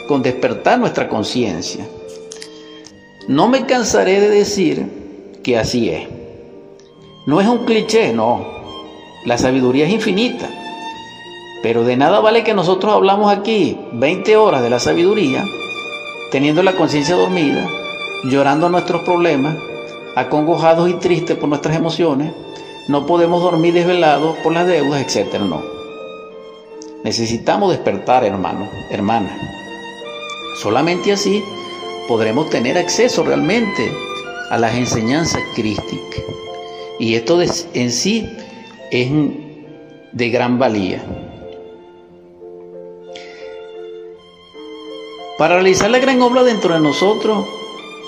con 0.07 0.23
despertar 0.23 0.79
nuestra 0.79 1.09
conciencia. 1.09 1.87
No 3.27 3.49
me 3.49 3.67
cansaré 3.67 4.21
de 4.21 4.31
decir 4.31 5.39
que 5.43 5.59
así 5.59 5.91
es. 5.91 6.09
No 7.27 7.41
es 7.41 7.47
un 7.47 7.67
cliché, 7.67 8.13
no. 8.13 8.47
La 9.27 9.37
sabiduría 9.37 9.87
es 9.87 9.93
infinita. 9.93 10.49
Pero 11.63 11.85
de 11.85 11.97
nada 11.97 12.21
vale 12.21 12.45
que 12.45 12.55
nosotros 12.55 12.95
hablamos 12.95 13.31
aquí 13.31 13.77
20 13.93 14.37
horas 14.37 14.63
de 14.63 14.71
la 14.71 14.79
sabiduría, 14.79 15.45
teniendo 16.31 16.63
la 16.63 16.77
conciencia 16.77 17.17
dormida, 17.17 17.69
llorando 18.25 18.69
nuestros 18.69 19.03
problemas, 19.03 19.57
acongojados 20.21 20.89
y 20.91 20.95
tristes 20.95 21.37
por 21.37 21.49
nuestras 21.49 21.77
emociones, 21.77 22.33
no 22.89 23.07
podemos 23.07 23.43
dormir 23.43 23.75
desvelados 23.75 24.37
por 24.39 24.53
las 24.53 24.67
deudas, 24.67 25.01
etc. 25.01 25.41
No. 25.41 25.63
Necesitamos 27.05 27.71
despertar, 27.71 28.25
hermano, 28.25 28.69
hermana. 28.91 29.37
Solamente 30.61 31.13
así 31.13 31.43
podremos 32.09 32.51
tener 32.51 32.79
acceso 32.79 33.23
realmente 33.23 33.93
a 34.51 34.59
las 34.59 34.75
enseñanzas 34.75 35.43
crísticas. 35.55 36.25
Y 36.99 37.15
esto 37.15 37.41
en 37.41 37.93
sí 37.93 38.29
es 38.91 39.11
de 40.13 40.31
gran 40.31 40.59
valía. 40.59 41.03
Para 45.39 45.55
realizar 45.55 45.91
la 45.91 46.01
gran 46.01 46.21
obra 46.21 46.43
dentro 46.43 46.75
de 46.75 46.81
nosotros, 46.81 47.47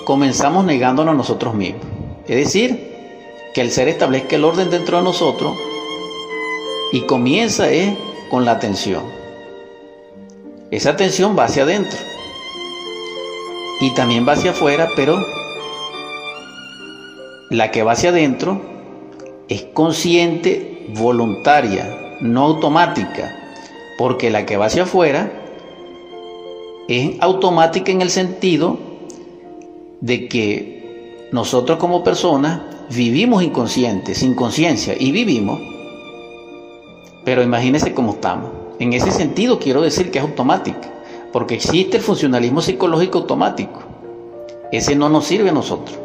comenzamos 0.03 0.65
negándonos 0.65 1.13
a 1.13 1.17
nosotros 1.17 1.53
mismos. 1.53 2.00
Es 2.31 2.37
decir, 2.37 2.79
que 3.53 3.59
el 3.59 3.71
ser 3.71 3.89
establezca 3.89 4.37
el 4.37 4.45
orden 4.45 4.69
dentro 4.69 4.95
de 4.95 5.03
nosotros 5.03 5.57
y 6.93 7.01
comienza 7.01 7.69
es 7.69 7.93
con 8.29 8.45
la 8.45 8.51
atención. 8.51 9.03
Esa 10.71 10.91
atención 10.91 11.37
va 11.37 11.43
hacia 11.43 11.63
adentro 11.63 11.99
y 13.81 13.93
también 13.95 14.25
va 14.25 14.31
hacia 14.31 14.51
afuera, 14.51 14.87
pero 14.95 15.21
la 17.49 17.69
que 17.69 17.83
va 17.83 17.91
hacia 17.91 18.11
adentro 18.11 18.61
es 19.49 19.63
consciente, 19.63 20.87
voluntaria, 20.97 22.15
no 22.21 22.45
automática, 22.45 23.35
porque 23.97 24.29
la 24.29 24.45
que 24.45 24.55
va 24.55 24.67
hacia 24.67 24.83
afuera 24.83 25.29
es 26.87 27.11
automática 27.19 27.91
en 27.91 28.01
el 28.01 28.09
sentido 28.09 28.79
de 29.99 30.29
que 30.29 30.80
nosotros 31.31 31.79
como 31.79 32.03
personas 32.03 32.61
vivimos 32.89 33.41
inconscientes, 33.41 34.17
sin 34.17 34.35
conciencia, 34.35 34.95
y 34.97 35.11
vivimos, 35.11 35.59
pero 37.23 37.41
imagínense 37.41 37.93
cómo 37.93 38.13
estamos. 38.13 38.51
En 38.79 38.93
ese 38.93 39.11
sentido 39.11 39.59
quiero 39.59 39.81
decir 39.81 40.11
que 40.11 40.19
es 40.19 40.25
automático, 40.25 40.79
porque 41.31 41.55
existe 41.55 41.97
el 41.97 42.03
funcionalismo 42.03 42.61
psicológico 42.61 43.19
automático. 43.19 43.79
Ese 44.71 44.95
no 44.95 45.07
nos 45.07 45.25
sirve 45.25 45.49
a 45.49 45.53
nosotros. 45.53 45.97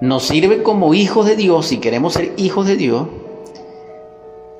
Nos 0.00 0.24
sirve 0.24 0.62
como 0.62 0.94
hijos 0.94 1.26
de 1.26 1.36
Dios, 1.36 1.66
si 1.66 1.78
queremos 1.78 2.12
ser 2.12 2.34
hijos 2.36 2.66
de 2.66 2.76
Dios, 2.76 3.08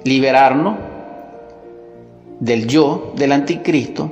liberarnos 0.02 0.76
del 2.40 2.66
yo, 2.66 3.12
del 3.16 3.32
anticristo, 3.32 4.10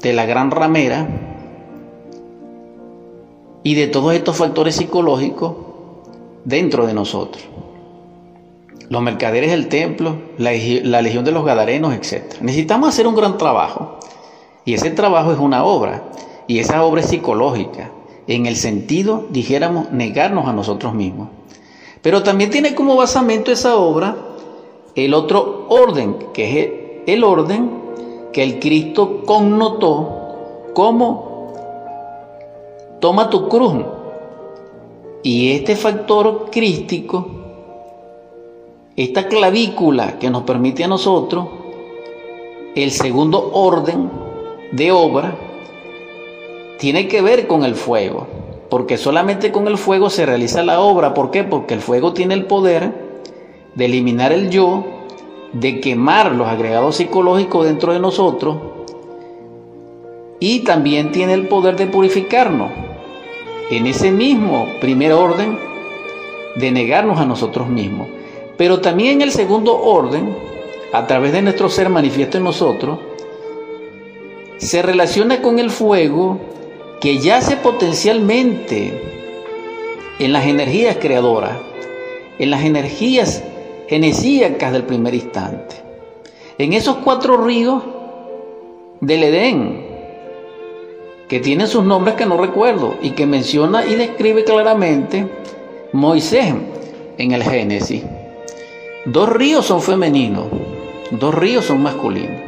de 0.00 0.12
la 0.12 0.26
gran 0.26 0.50
ramera, 0.50 1.31
y 3.62 3.74
de 3.74 3.86
todos 3.86 4.14
estos 4.14 4.36
factores 4.36 4.76
psicológicos 4.76 5.54
dentro 6.44 6.86
de 6.86 6.94
nosotros. 6.94 7.44
los 8.88 9.00
mercaderes 9.00 9.50
del 9.50 9.68
templo, 9.68 10.16
la, 10.36 10.50
legión 11.00 11.24
de 11.24 11.32
los 11.32 11.46
gadarenos, 11.46 11.94
etc. 11.94 12.42
Necesitamos 12.42 12.90
hacer 12.90 13.06
un 13.06 13.14
gran 13.14 13.38
trabajo. 13.38 13.98
Y 14.66 14.74
ese 14.74 14.90
trabajo 14.90 15.32
es 15.32 15.38
una 15.38 15.64
obra. 15.64 16.02
Y 16.46 16.58
esa 16.58 16.84
obra 16.84 17.00
es 17.00 17.06
psicológica. 17.06 17.90
En 18.26 18.44
el 18.44 18.54
sentido, 18.56 19.26
dijéramos, 19.30 19.92
negarnos 19.92 20.46
a 20.46 20.52
nosotros 20.52 20.92
mismos. 20.92 21.28
Pero 22.02 22.22
también 22.22 22.50
tiene 22.50 22.74
como 22.74 22.94
basamento 22.94 23.50
esa 23.50 23.76
obra 23.76 24.14
el 24.94 25.14
otro 25.14 25.66
orden, 25.68 26.16
que 26.34 26.60
es 26.60 26.68
el 27.06 27.24
orden 27.24 27.70
que 28.32 28.42
el 28.42 28.58
Cristo 28.58 29.22
connotó 29.24 30.70
como 30.74 31.31
toma 33.02 33.28
tu 33.28 33.48
cruz. 33.48 33.84
Y 35.24 35.50
este 35.50 35.74
factor 35.74 36.50
crístico, 36.52 37.26
esta 38.96 39.26
clavícula 39.26 40.20
que 40.20 40.30
nos 40.30 40.44
permite 40.44 40.84
a 40.84 40.88
nosotros, 40.88 41.48
el 42.76 42.92
segundo 42.92 43.50
orden 43.54 44.08
de 44.70 44.92
obra, 44.92 45.34
tiene 46.78 47.08
que 47.08 47.22
ver 47.22 47.48
con 47.48 47.64
el 47.64 47.74
fuego, 47.74 48.28
porque 48.70 48.96
solamente 48.96 49.50
con 49.50 49.66
el 49.66 49.78
fuego 49.78 50.08
se 50.08 50.24
realiza 50.24 50.62
la 50.62 50.80
obra. 50.80 51.12
¿Por 51.12 51.32
qué? 51.32 51.42
Porque 51.42 51.74
el 51.74 51.80
fuego 51.80 52.12
tiene 52.12 52.34
el 52.34 52.46
poder 52.46 53.18
de 53.74 53.84
eliminar 53.84 54.32
el 54.32 54.48
yo, 54.48 54.84
de 55.52 55.80
quemar 55.80 56.32
los 56.32 56.46
agregados 56.46 56.96
psicológicos 56.96 57.66
dentro 57.66 57.92
de 57.92 57.98
nosotros 57.98 58.58
y 60.38 60.60
también 60.60 61.10
tiene 61.12 61.34
el 61.34 61.48
poder 61.48 61.76
de 61.76 61.86
purificarnos. 61.86 62.91
En 63.72 63.86
ese 63.86 64.10
mismo 64.10 64.68
primer 64.82 65.14
orden 65.14 65.58
de 66.56 66.70
negarnos 66.70 67.18
a 67.18 67.24
nosotros 67.24 67.70
mismos. 67.70 68.06
Pero 68.58 68.82
también 68.82 69.12
en 69.12 69.22
el 69.22 69.32
segundo 69.32 69.80
orden, 69.80 70.36
a 70.92 71.06
través 71.06 71.32
de 71.32 71.40
nuestro 71.40 71.70
ser 71.70 71.88
manifiesto 71.88 72.36
en 72.36 72.44
nosotros, 72.44 72.98
se 74.58 74.82
relaciona 74.82 75.40
con 75.40 75.58
el 75.58 75.70
fuego 75.70 76.38
que 77.00 77.16
yace 77.16 77.56
potencialmente 77.56 78.92
en 80.18 80.34
las 80.34 80.44
energías 80.44 80.98
creadoras, 81.00 81.56
en 82.38 82.50
las 82.50 82.66
energías 82.66 83.42
genesíacas 83.88 84.72
del 84.72 84.82
primer 84.82 85.14
instante. 85.14 85.76
En 86.58 86.74
esos 86.74 86.96
cuatro 86.96 87.38
ríos 87.38 87.82
del 89.00 89.22
Edén, 89.22 89.91
que 91.32 91.40
tienen 91.40 91.66
sus 91.66 91.82
nombres 91.82 92.16
que 92.16 92.26
no 92.26 92.36
recuerdo 92.36 92.98
y 93.00 93.12
que 93.12 93.24
menciona 93.24 93.86
y 93.86 93.94
describe 93.94 94.44
claramente 94.44 95.26
Moisés 95.94 96.52
en 97.16 97.32
el 97.32 97.42
Génesis. 97.42 98.02
Dos 99.06 99.30
ríos 99.30 99.64
son 99.64 99.80
femeninos, 99.80 100.44
dos 101.10 101.34
ríos 101.34 101.64
son 101.64 101.82
masculinos. 101.82 102.42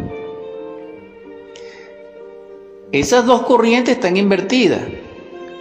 Esas 2.93 3.25
dos 3.25 3.45
corrientes 3.45 3.95
están 3.95 4.19
invertidas. 4.19 4.83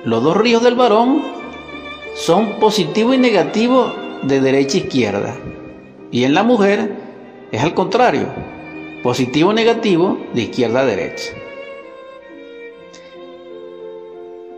Los 0.03 0.21
dos 0.21 0.35
ríos 0.35 0.61
del 0.61 0.75
varón 0.75 1.23
son 2.15 2.59
positivo 2.59 3.13
y 3.13 3.17
negativo 3.19 3.89
de 4.23 4.41
derecha 4.41 4.79
a 4.79 4.81
izquierda. 4.81 5.35
Y 6.11 6.25
en 6.25 6.33
la 6.33 6.43
mujer 6.43 6.91
es 7.53 7.63
al 7.63 7.73
contrario, 7.73 8.27
positivo 9.01 9.51
o 9.51 9.53
negativo 9.53 10.17
de 10.33 10.41
izquierda 10.41 10.81
a 10.81 10.85
derecha. 10.85 11.31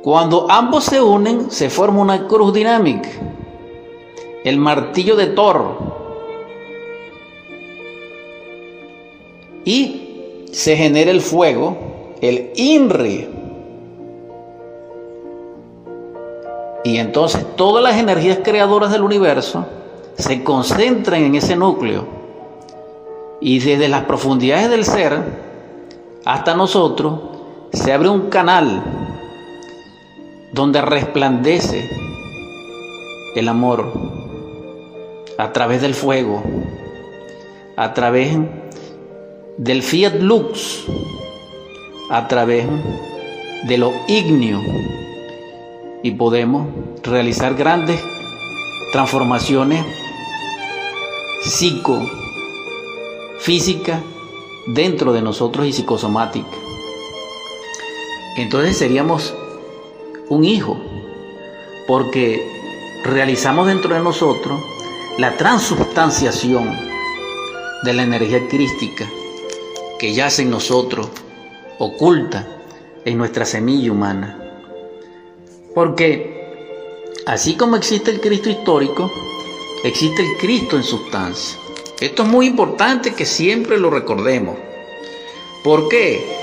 Cuando 0.05 0.45
ambos 0.51 0.83
se 0.83 1.01
unen, 1.01 1.49
se 1.49 1.71
forma 1.71 1.99
una 1.99 2.27
cruz 2.27 2.53
dinámica, 2.53 3.09
el 4.43 4.59
martillo 4.59 5.15
de 5.15 5.25
Thor. 5.25 5.79
Y 9.65 10.43
se 10.51 10.77
genera 10.77 11.09
el 11.09 11.21
fuego, 11.21 11.75
el 12.21 12.51
INRI. 12.55 13.29
Y 16.83 16.97
entonces 16.97 17.43
todas 17.55 17.83
las 17.83 17.97
energías 17.97 18.41
creadoras 18.43 18.91
del 18.91 19.01
universo 19.01 19.65
se 20.19 20.43
concentran 20.43 21.23
en 21.23 21.33
ese 21.33 21.55
núcleo 21.55 22.05
y 23.41 23.57
desde 23.57 23.87
las 23.87 24.03
profundidades 24.03 24.69
del 24.69 24.85
ser 24.85 25.19
hasta 26.25 26.53
nosotros 26.53 27.21
se 27.73 27.91
abre 27.91 28.09
un 28.09 28.29
canal 28.29 29.04
donde 30.55 30.81
resplandece 30.81 31.89
el 33.35 33.49
amor 33.49 33.91
a 35.37 35.51
través 35.51 35.81
del 35.81 35.93
fuego, 35.93 36.41
a 37.75 37.93
través 37.93 38.37
del 39.57 39.83
fiat 39.83 40.13
lux, 40.21 40.85
a 42.09 42.29
través 42.29 42.65
de 43.67 43.77
lo 43.77 43.91
ignio 44.07 44.61
y 46.03 46.11
podemos 46.11 46.69
realizar 47.03 47.55
grandes 47.55 48.01
transformaciones 48.93 49.83
psico, 51.43 51.99
física 53.39 54.01
dentro 54.67 55.11
de 55.11 55.21
nosotros 55.21 55.67
y 55.67 55.73
psicosomática. 55.73 56.47
Entonces 58.37 58.77
seríamos 58.77 59.33
un 60.29 60.45
hijo, 60.45 60.77
porque 61.88 62.41
realizamos 63.03 63.67
dentro 63.67 63.93
de 63.93 64.01
nosotros 64.01 64.59
la 65.17 65.38
transubstanciación 65.38 66.77
de 67.83 67.93
la 67.93 68.03
energía 68.03 68.47
crística 68.47 69.07
que 69.99 70.13
yace 70.13 70.41
en 70.41 70.49
nosotros, 70.49 71.07
oculta 71.77 72.47
en 73.05 73.17
nuestra 73.17 73.45
semilla 73.45 73.91
humana. 73.91 74.39
Porque 75.73 76.73
así 77.25 77.55
como 77.55 77.75
existe 77.75 78.11
el 78.11 78.19
Cristo 78.19 78.49
histórico, 78.49 79.11
existe 79.83 80.21
el 80.21 80.38
Cristo 80.38 80.75
en 80.75 80.83
sustancia. 80.83 81.59
Esto 81.99 82.23
es 82.23 82.29
muy 82.29 82.47
importante 82.47 83.13
que 83.13 83.25
siempre 83.25 83.77
lo 83.77 83.89
recordemos. 83.89 84.57
¿Por 85.63 85.88
qué? 85.88 86.34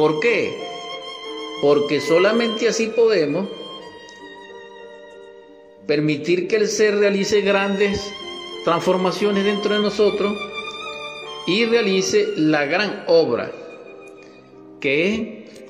¿Por 0.00 0.18
qué? 0.18 0.56
Porque 1.60 2.00
solamente 2.00 2.66
así 2.66 2.86
podemos 2.86 3.46
permitir 5.86 6.48
que 6.48 6.56
el 6.56 6.68
ser 6.68 6.96
realice 6.96 7.42
grandes 7.42 8.10
transformaciones 8.64 9.44
dentro 9.44 9.74
de 9.74 9.82
nosotros 9.82 10.38
y 11.46 11.66
realice 11.66 12.28
la 12.36 12.64
gran 12.64 13.04
obra 13.08 13.52
que 14.80 15.14
es 15.14 15.60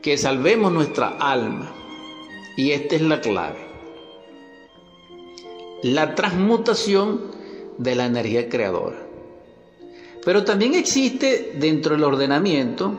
que 0.00 0.16
salvemos 0.16 0.70
nuestra 0.72 1.16
alma. 1.18 1.74
Y 2.56 2.70
esta 2.70 2.94
es 2.94 3.02
la 3.02 3.20
clave. 3.20 3.66
La 5.82 6.14
transmutación 6.14 7.32
de 7.78 7.96
la 7.96 8.06
energía 8.06 8.48
creadora. 8.48 9.04
Pero 10.24 10.44
también 10.44 10.74
existe 10.76 11.54
dentro 11.58 11.96
del 11.96 12.04
ordenamiento 12.04 12.96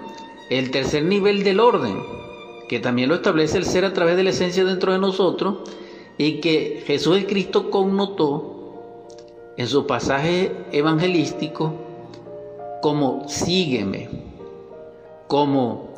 el 0.49 0.71
tercer 0.71 1.03
nivel 1.03 1.43
del 1.43 1.59
orden, 1.59 2.01
que 2.67 2.79
también 2.79 3.09
lo 3.09 3.15
establece 3.15 3.57
el 3.57 3.65
ser 3.65 3.85
a 3.85 3.93
través 3.93 4.15
de 4.15 4.23
la 4.23 4.29
esencia 4.31 4.63
dentro 4.63 4.91
de 4.91 4.99
nosotros 4.99 5.57
y 6.17 6.39
que 6.39 6.83
Jesús 6.85 7.17
el 7.17 7.27
Cristo 7.27 7.69
connotó 7.69 8.57
en 9.57 9.67
su 9.67 9.87
pasaje 9.87 10.55
evangelístico 10.71 11.73
como 12.81 13.27
sígueme, 13.27 14.09
como 15.27 15.89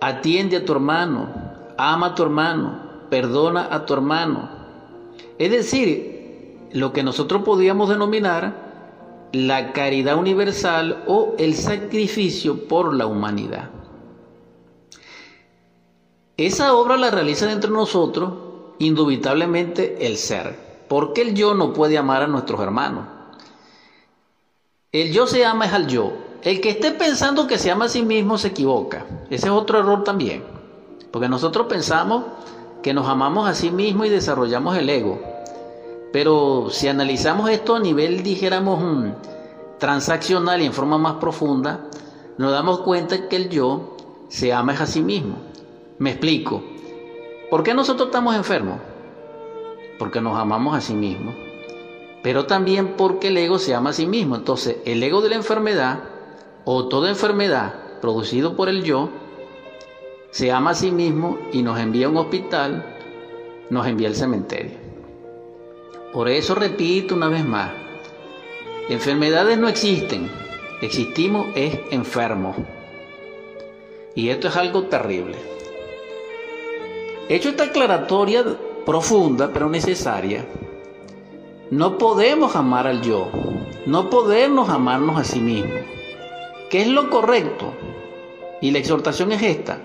atiende 0.00 0.58
a 0.58 0.64
tu 0.64 0.72
hermano, 0.72 1.28
ama 1.76 2.08
a 2.08 2.14
tu 2.14 2.22
hermano, 2.22 2.80
perdona 3.10 3.68
a 3.70 3.84
tu 3.86 3.94
hermano. 3.94 4.48
Es 5.38 5.50
decir, 5.50 6.58
lo 6.72 6.92
que 6.92 7.02
nosotros 7.02 7.42
podríamos 7.42 7.88
denominar 7.88 8.63
la 9.34 9.72
caridad 9.72 10.16
universal 10.16 11.04
o 11.06 11.34
el 11.38 11.54
sacrificio 11.54 12.68
por 12.68 12.94
la 12.94 13.06
humanidad. 13.06 13.70
Esa 16.36 16.74
obra 16.74 16.96
la 16.96 17.10
realiza 17.10 17.46
dentro 17.46 17.70
de 17.70 17.76
nosotros 17.76 18.32
indubitablemente 18.78 20.06
el 20.06 20.16
ser, 20.16 20.84
porque 20.88 21.22
el 21.22 21.34
yo 21.34 21.54
no 21.54 21.72
puede 21.72 21.98
amar 21.98 22.22
a 22.22 22.26
nuestros 22.26 22.60
hermanos. 22.60 23.06
El 24.90 25.12
yo 25.12 25.26
se 25.26 25.44
ama 25.44 25.66
es 25.66 25.72
al 25.72 25.86
yo, 25.86 26.12
el 26.42 26.60
que 26.60 26.70
esté 26.70 26.92
pensando 26.92 27.46
que 27.46 27.58
se 27.58 27.70
ama 27.70 27.86
a 27.86 27.88
sí 27.88 28.02
mismo 28.02 28.38
se 28.38 28.48
equivoca. 28.48 29.06
Ese 29.30 29.46
es 29.46 29.52
otro 29.52 29.78
error 29.78 30.04
también. 30.04 30.44
Porque 31.10 31.28
nosotros 31.28 31.66
pensamos 31.68 32.24
que 32.82 32.92
nos 32.92 33.08
amamos 33.08 33.48
a 33.48 33.54
sí 33.54 33.70
mismo 33.70 34.04
y 34.04 34.10
desarrollamos 34.10 34.76
el 34.76 34.90
ego. 34.90 35.33
Pero 36.14 36.68
si 36.70 36.86
analizamos 36.86 37.50
esto 37.50 37.74
a 37.74 37.80
nivel, 37.80 38.22
dijéramos, 38.22 38.80
mm, 38.80 39.78
transaccional 39.80 40.62
y 40.62 40.66
en 40.66 40.72
forma 40.72 40.96
más 40.96 41.14
profunda, 41.14 41.88
nos 42.38 42.52
damos 42.52 42.82
cuenta 42.82 43.28
que 43.28 43.34
el 43.34 43.50
yo 43.50 43.96
se 44.28 44.52
ama 44.52 44.74
a 44.74 44.86
sí 44.86 45.02
mismo. 45.02 45.38
Me 45.98 46.10
explico. 46.10 46.62
¿Por 47.50 47.64
qué 47.64 47.74
nosotros 47.74 48.10
estamos 48.10 48.36
enfermos? 48.36 48.78
Porque 49.98 50.20
nos 50.20 50.38
amamos 50.38 50.76
a 50.76 50.80
sí 50.80 50.94
mismos. 50.94 51.34
Pero 52.22 52.46
también 52.46 52.94
porque 52.96 53.26
el 53.26 53.36
ego 53.36 53.58
se 53.58 53.74
ama 53.74 53.90
a 53.90 53.94
sí 53.94 54.06
mismo. 54.06 54.36
Entonces, 54.36 54.76
el 54.84 55.02
ego 55.02 55.20
de 55.20 55.30
la 55.30 55.34
enfermedad 55.34 55.98
o 56.64 56.86
toda 56.86 57.10
enfermedad 57.10 57.74
producido 58.00 58.54
por 58.54 58.68
el 58.68 58.84
yo 58.84 59.08
se 60.30 60.52
ama 60.52 60.70
a 60.70 60.74
sí 60.74 60.92
mismo 60.92 61.38
y 61.52 61.64
nos 61.64 61.80
envía 61.80 62.06
a 62.06 62.10
un 62.10 62.18
hospital, 62.18 62.86
nos 63.68 63.84
envía 63.88 64.06
al 64.06 64.14
cementerio. 64.14 64.83
Por 66.14 66.28
eso 66.28 66.54
repito 66.54 67.16
una 67.16 67.28
vez 67.28 67.44
más, 67.44 67.72
enfermedades 68.88 69.58
no 69.58 69.66
existen, 69.66 70.30
existimos 70.80 71.48
es 71.56 71.80
enfermos. 71.90 72.54
Y 74.14 74.28
esto 74.28 74.46
es 74.46 74.56
algo 74.56 74.84
terrible. 74.84 75.34
Hecho 77.28 77.48
esta 77.48 77.64
aclaratoria 77.64 78.44
profunda 78.86 79.50
pero 79.52 79.68
necesaria, 79.68 80.46
no 81.72 81.98
podemos 81.98 82.54
amar 82.54 82.86
al 82.86 83.02
yo, 83.02 83.32
no 83.84 84.08
podemos 84.08 84.68
amarnos 84.68 85.18
a 85.18 85.24
sí 85.24 85.40
mismos. 85.40 85.82
¿Qué 86.70 86.82
es 86.82 86.88
lo 86.88 87.10
correcto? 87.10 87.72
Y 88.60 88.70
la 88.70 88.78
exhortación 88.78 89.32
es 89.32 89.42
esta, 89.42 89.80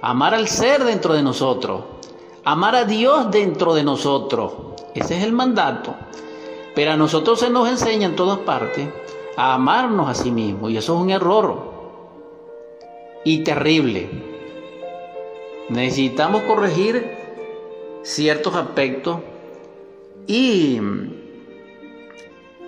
amar 0.00 0.34
al 0.34 0.46
ser 0.46 0.84
dentro 0.84 1.14
de 1.14 1.24
nosotros, 1.24 1.82
amar 2.44 2.76
a 2.76 2.84
Dios 2.84 3.30
dentro 3.30 3.74
de 3.74 3.84
nosotros. 3.84 4.52
Ese 4.94 5.16
es 5.18 5.24
el 5.24 5.32
mandato. 5.32 5.94
Pero 6.74 6.92
a 6.92 6.96
nosotros 6.96 7.40
se 7.40 7.50
nos 7.50 7.68
enseña 7.68 8.06
en 8.06 8.16
todas 8.16 8.38
partes 8.40 8.88
a 9.36 9.54
amarnos 9.54 10.08
a 10.08 10.14
sí 10.14 10.30
mismos 10.30 10.70
y 10.70 10.76
eso 10.76 10.94
es 10.94 11.00
un 11.00 11.10
error 11.10 11.72
y 13.24 13.42
terrible. 13.44 14.08
Necesitamos 15.68 16.42
corregir 16.42 17.16
ciertos 18.02 18.54
aspectos 18.54 19.18
y 20.26 20.80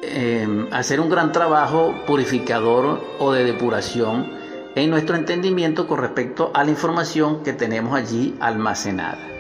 em, 0.03 0.69
hacer 0.73 1.01
un 1.01 1.11
gran 1.11 1.33
trabajo 1.33 1.95
purificador 2.07 3.01
o 3.19 3.33
de 3.33 3.45
depuración 3.45 4.31
en 4.75 4.91
nuestro 4.91 5.17
entendimiento 5.17 5.87
con 5.87 5.99
respecto 5.99 6.51
a 6.55 6.65
la 6.65 6.71
información 6.71 7.43
que 7.43 7.53
tenemos 7.53 7.95
allí 7.95 8.35
almacenada. 8.41 9.36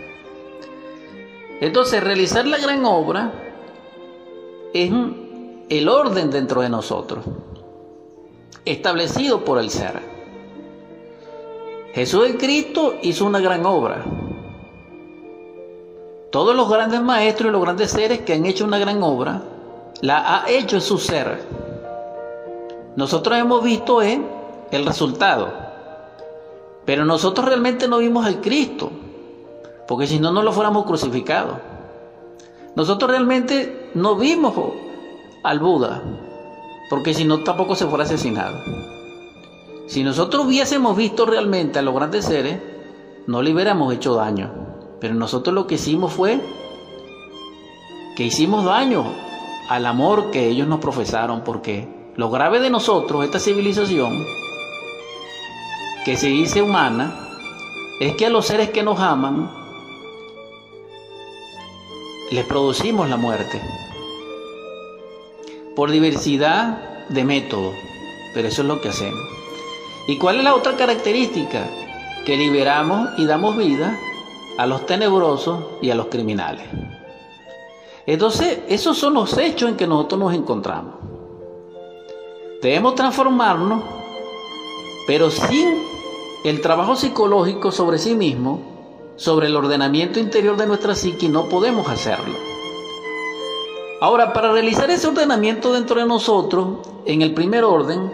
Entonces, 1.60 2.02
realizar 2.02 2.46
la 2.46 2.58
gran 2.58 2.84
obra 2.84 3.32
es 4.72 4.90
el 5.68 5.88
orden 5.88 6.30
dentro 6.30 6.60
de 6.60 6.68
nosotros, 6.68 7.24
establecido 8.64 9.44
por 9.44 9.58
el 9.58 9.70
ser. 9.70 10.00
Jesús 11.94 12.26
el 12.26 12.36
Cristo 12.36 12.96
hizo 13.02 13.24
una 13.24 13.40
gran 13.40 13.64
obra. 13.64 14.04
Todos 16.30 16.54
los 16.54 16.68
grandes 16.68 17.00
maestros 17.00 17.48
y 17.48 17.52
los 17.52 17.62
grandes 17.62 17.90
seres 17.90 18.20
que 18.20 18.34
han 18.34 18.44
hecho 18.44 18.64
una 18.64 18.78
gran 18.78 19.02
obra, 19.02 19.42
la 20.02 20.42
ha 20.42 20.50
hecho 20.50 20.76
en 20.76 20.82
su 20.82 20.98
ser. 20.98 21.42
Nosotros 22.96 23.38
hemos 23.38 23.64
visto 23.64 24.02
el 24.02 24.84
resultado, 24.84 25.52
pero 26.84 27.06
nosotros 27.06 27.46
realmente 27.46 27.88
no 27.88 27.98
vimos 27.98 28.26
al 28.26 28.42
Cristo, 28.42 28.90
porque 29.86 30.06
si 30.06 30.18
no, 30.18 30.32
no 30.32 30.42
lo 30.42 30.52
fuéramos 30.52 30.84
crucificados. 30.84 31.58
Nosotros 32.74 33.10
realmente 33.10 33.90
no 33.94 34.16
vimos 34.16 34.54
al 35.42 35.58
Buda, 35.60 36.02
porque 36.90 37.14
si 37.14 37.24
no 37.24 37.42
tampoco 37.42 37.74
se 37.74 37.86
fuera 37.86 38.04
asesinado. 38.04 38.58
Si 39.86 40.02
nosotros 40.02 40.46
hubiésemos 40.46 40.96
visto 40.96 41.26
realmente 41.26 41.78
a 41.78 41.82
los 41.82 41.94
grandes 41.94 42.24
seres, 42.24 42.60
no 43.26 43.42
le 43.42 43.52
hubiéramos 43.52 43.94
hecho 43.94 44.14
daño. 44.14 44.50
Pero 45.00 45.14
nosotros 45.14 45.54
lo 45.54 45.66
que 45.66 45.76
hicimos 45.76 46.12
fue 46.12 46.40
que 48.16 48.24
hicimos 48.24 48.64
daño 48.64 49.04
al 49.68 49.86
amor 49.86 50.30
que 50.30 50.48
ellos 50.48 50.66
nos 50.66 50.80
profesaron, 50.80 51.42
porque 51.42 52.12
lo 52.16 52.30
grave 52.30 52.60
de 52.60 52.70
nosotros, 52.70 53.24
esta 53.24 53.38
civilización, 53.38 54.24
que 56.04 56.16
se 56.16 56.28
dice 56.28 56.62
humana, 56.62 57.14
es 58.00 58.14
que 58.16 58.26
a 58.26 58.30
los 58.30 58.46
seres 58.46 58.70
que 58.70 58.82
nos 58.82 59.00
aman, 59.00 59.65
les 62.30 62.44
producimos 62.44 63.08
la 63.08 63.16
muerte 63.16 63.60
por 65.76 65.90
diversidad 65.90 67.06
de 67.08 67.24
métodos, 67.24 67.74
pero 68.34 68.48
eso 68.48 68.62
es 68.62 68.68
lo 68.68 68.80
que 68.80 68.88
hacemos. 68.88 69.20
¿Y 70.08 70.18
cuál 70.18 70.38
es 70.38 70.44
la 70.44 70.54
otra 70.54 70.76
característica? 70.76 71.68
Que 72.24 72.36
liberamos 72.36 73.10
y 73.18 73.26
damos 73.26 73.56
vida 73.56 73.98
a 74.58 74.66
los 74.66 74.86
tenebrosos 74.86 75.64
y 75.82 75.90
a 75.90 75.94
los 75.94 76.06
criminales. 76.06 76.64
Entonces, 78.06 78.60
esos 78.68 78.96
son 78.96 79.14
los 79.14 79.36
hechos 79.36 79.68
en 79.68 79.76
que 79.76 79.86
nosotros 79.86 80.20
nos 80.20 80.34
encontramos. 80.34 80.94
Debemos 82.62 82.94
transformarnos, 82.94 83.82
pero 85.06 85.30
sin 85.30 85.82
el 86.44 86.60
trabajo 86.60 86.96
psicológico 86.96 87.70
sobre 87.70 87.98
sí 87.98 88.14
mismo, 88.14 88.75
sobre 89.16 89.48
el 89.48 89.56
ordenamiento 89.56 90.20
interior 90.20 90.56
de 90.56 90.66
nuestra 90.66 90.94
psique, 90.94 91.28
no 91.28 91.48
podemos 91.48 91.88
hacerlo. 91.88 92.34
Ahora, 94.00 94.32
para 94.32 94.52
realizar 94.52 94.90
ese 94.90 95.08
ordenamiento 95.08 95.72
dentro 95.72 96.00
de 96.00 96.06
nosotros, 96.06 96.86
en 97.06 97.22
el 97.22 97.32
primer 97.32 97.64
orden, 97.64 98.10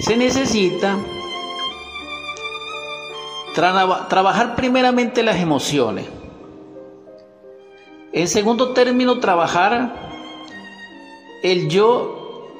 se 0.00 0.16
necesita 0.16 0.96
trabajar 3.54 4.54
primeramente 4.54 5.22
las 5.22 5.36
emociones. 5.36 6.06
En 8.12 8.28
segundo 8.28 8.74
término, 8.74 9.18
trabajar 9.18 10.10
el 11.42 11.68
yo 11.68 12.52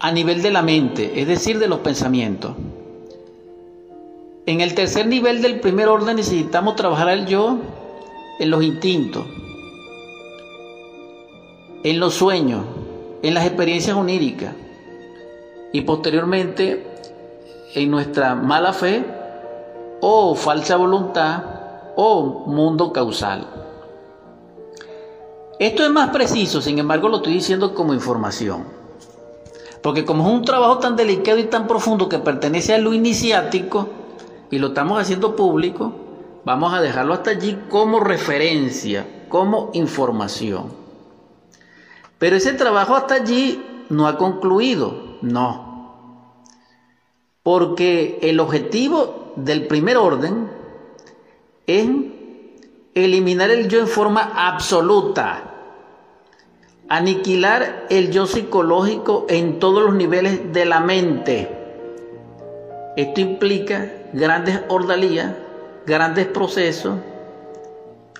a 0.00 0.10
nivel 0.10 0.40
de 0.40 0.50
la 0.50 0.62
mente, 0.62 1.20
es 1.20 1.28
decir, 1.28 1.58
de 1.58 1.68
los 1.68 1.80
pensamientos. 1.80 2.52
En 4.48 4.62
el 4.62 4.74
tercer 4.74 5.06
nivel 5.06 5.42
del 5.42 5.60
primer 5.60 5.88
orden 5.88 6.16
necesitamos 6.16 6.74
trabajar 6.74 7.10
el 7.10 7.26
yo 7.26 7.58
en 8.38 8.48
los 8.48 8.62
instintos, 8.62 9.26
en 11.82 12.00
los 12.00 12.14
sueños, 12.14 12.64
en 13.22 13.34
las 13.34 13.44
experiencias 13.44 13.94
oníricas 13.94 14.54
y 15.70 15.82
posteriormente 15.82 16.82
en 17.74 17.90
nuestra 17.90 18.34
mala 18.36 18.72
fe 18.72 19.04
o 20.00 20.34
falsa 20.34 20.76
voluntad 20.76 21.44
o 21.96 22.46
mundo 22.46 22.90
causal. 22.90 23.46
Esto 25.58 25.84
es 25.84 25.90
más 25.90 26.08
preciso, 26.08 26.62
sin 26.62 26.78
embargo 26.78 27.10
lo 27.10 27.18
estoy 27.18 27.34
diciendo 27.34 27.74
como 27.74 27.92
información. 27.92 28.64
Porque 29.82 30.06
como 30.06 30.26
es 30.26 30.32
un 30.32 30.44
trabajo 30.46 30.78
tan 30.78 30.96
delicado 30.96 31.36
y 31.36 31.44
tan 31.44 31.66
profundo 31.66 32.08
que 32.08 32.18
pertenece 32.18 32.72
a 32.72 32.78
lo 32.78 32.94
iniciático 32.94 34.07
y 34.50 34.58
lo 34.58 34.68
estamos 34.68 35.00
haciendo 35.00 35.36
público, 35.36 35.92
vamos 36.44 36.72
a 36.72 36.80
dejarlo 36.80 37.14
hasta 37.14 37.30
allí 37.30 37.58
como 37.68 38.00
referencia, 38.00 39.06
como 39.28 39.70
información. 39.74 40.72
Pero 42.18 42.36
ese 42.36 42.52
trabajo 42.52 42.96
hasta 42.96 43.14
allí 43.14 43.62
no 43.88 44.06
ha 44.06 44.16
concluido. 44.16 45.18
No. 45.22 46.14
Porque 47.42 48.18
el 48.22 48.40
objetivo 48.40 49.32
del 49.36 49.66
primer 49.66 49.96
orden 49.96 50.50
es 51.66 51.88
eliminar 52.94 53.50
el 53.50 53.68
yo 53.68 53.80
en 53.80 53.88
forma 53.88 54.32
absoluta, 54.34 55.44
aniquilar 56.88 57.86
el 57.90 58.10
yo 58.10 58.26
psicológico 58.26 59.26
en 59.28 59.58
todos 59.58 59.82
los 59.84 59.94
niveles 59.94 60.52
de 60.52 60.64
la 60.64 60.80
mente. 60.80 61.54
Esto 62.96 63.20
implica 63.20 63.92
grandes 64.12 64.60
ordalías, 64.68 65.34
grandes 65.86 66.26
procesos, 66.26 66.98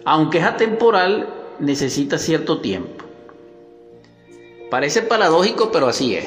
aunque 0.04 0.38
es 0.38 0.44
atemporal, 0.44 1.28
necesita 1.58 2.18
cierto 2.18 2.60
tiempo. 2.60 3.04
Parece 4.70 5.02
paradójico, 5.02 5.70
pero 5.72 5.86
así 5.88 6.14
es. 6.14 6.26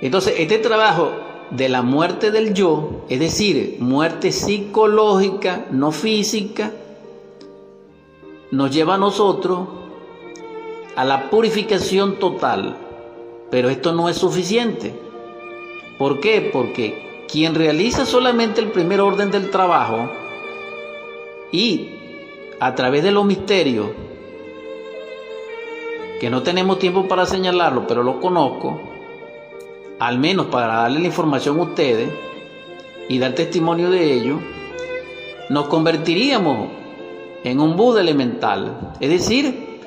Entonces, 0.00 0.34
este 0.38 0.58
trabajo 0.58 1.12
de 1.50 1.68
la 1.68 1.82
muerte 1.82 2.30
del 2.30 2.54
yo, 2.54 3.04
es 3.08 3.20
decir, 3.20 3.76
muerte 3.78 4.32
psicológica, 4.32 5.66
no 5.70 5.92
física, 5.92 6.72
nos 8.50 8.70
lleva 8.70 8.94
a 8.94 8.98
nosotros 8.98 9.68
a 10.94 11.04
la 11.06 11.30
purificación 11.30 12.18
total 12.18 12.76
Pero 13.50 13.68
esto 13.68 13.92
no 13.92 14.08
es 14.08 14.16
suficiente. 14.16 14.94
¿Por 15.98 16.20
qué? 16.20 16.50
Porque 16.52 17.11
quien 17.32 17.54
realiza 17.54 18.04
solamente 18.04 18.60
el 18.60 18.70
primer 18.72 19.00
orden 19.00 19.30
del 19.30 19.48
trabajo 19.48 20.10
y 21.50 21.94
a 22.60 22.74
través 22.74 23.02
de 23.02 23.10
los 23.10 23.24
misterios, 23.24 23.86
que 26.20 26.28
no 26.28 26.42
tenemos 26.42 26.78
tiempo 26.78 27.08
para 27.08 27.24
señalarlo, 27.24 27.86
pero 27.86 28.02
lo 28.02 28.20
conozco, 28.20 28.82
al 29.98 30.18
menos 30.18 30.46
para 30.46 30.74
darle 30.82 31.00
la 31.00 31.06
información 31.06 31.58
a 31.58 31.62
ustedes 31.62 32.10
y 33.08 33.18
dar 33.18 33.32
testimonio 33.32 33.90
de 33.90 34.12
ello, 34.12 34.38
nos 35.48 35.68
convertiríamos 35.68 36.68
en 37.44 37.60
un 37.60 37.76
Buda 37.76 38.02
elemental, 38.02 38.94
es 39.00 39.08
decir, 39.08 39.80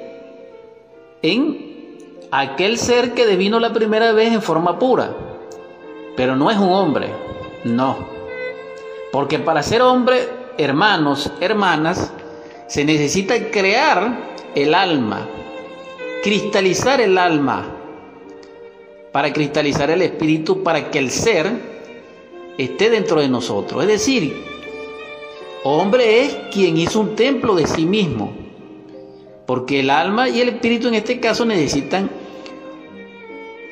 en 1.22 2.18
aquel 2.32 2.80
ser 2.80 3.14
que 3.14 3.28
devino 3.28 3.60
la 3.60 3.72
primera 3.72 4.14
vez 4.14 4.34
en 4.34 4.42
forma 4.42 4.80
pura, 4.80 5.16
pero 6.18 6.36
no 6.36 6.50
es 6.50 6.58
un 6.58 6.72
hombre, 6.72 7.25
no, 7.66 8.08
porque 9.12 9.40
para 9.40 9.64
ser 9.64 9.82
hombre, 9.82 10.30
hermanos, 10.58 11.32
hermanas, 11.42 12.12
se 12.68 12.86
necesita 12.86 13.50
crear 13.50 14.36
el 14.54 14.74
alma, 14.76 15.28
cristalizar 16.24 17.02
el 17.02 17.18
alma, 17.18 17.66
para 19.12 19.34
cristalizar 19.34 19.90
el 19.90 20.04
espíritu, 20.04 20.62
para 20.62 20.92
que 20.92 21.00
el 21.00 21.10
ser 21.10 21.52
esté 22.58 22.90
dentro 22.92 23.20
de 23.20 23.30
nosotros. 23.30 23.82
Es 23.82 23.88
decir, 23.88 24.44
hombre 25.64 26.24
es 26.24 26.38
quien 26.52 26.78
hizo 26.78 27.00
un 27.00 27.16
templo 27.16 27.56
de 27.56 27.66
sí 27.66 27.88
mismo, 27.88 28.32
porque 29.48 29.80
el 29.80 29.90
alma 29.90 30.30
y 30.30 30.40
el 30.42 30.50
espíritu 30.50 30.88
en 30.88 30.96
este 30.96 31.20
caso 31.20 31.46
necesitan 31.46 32.12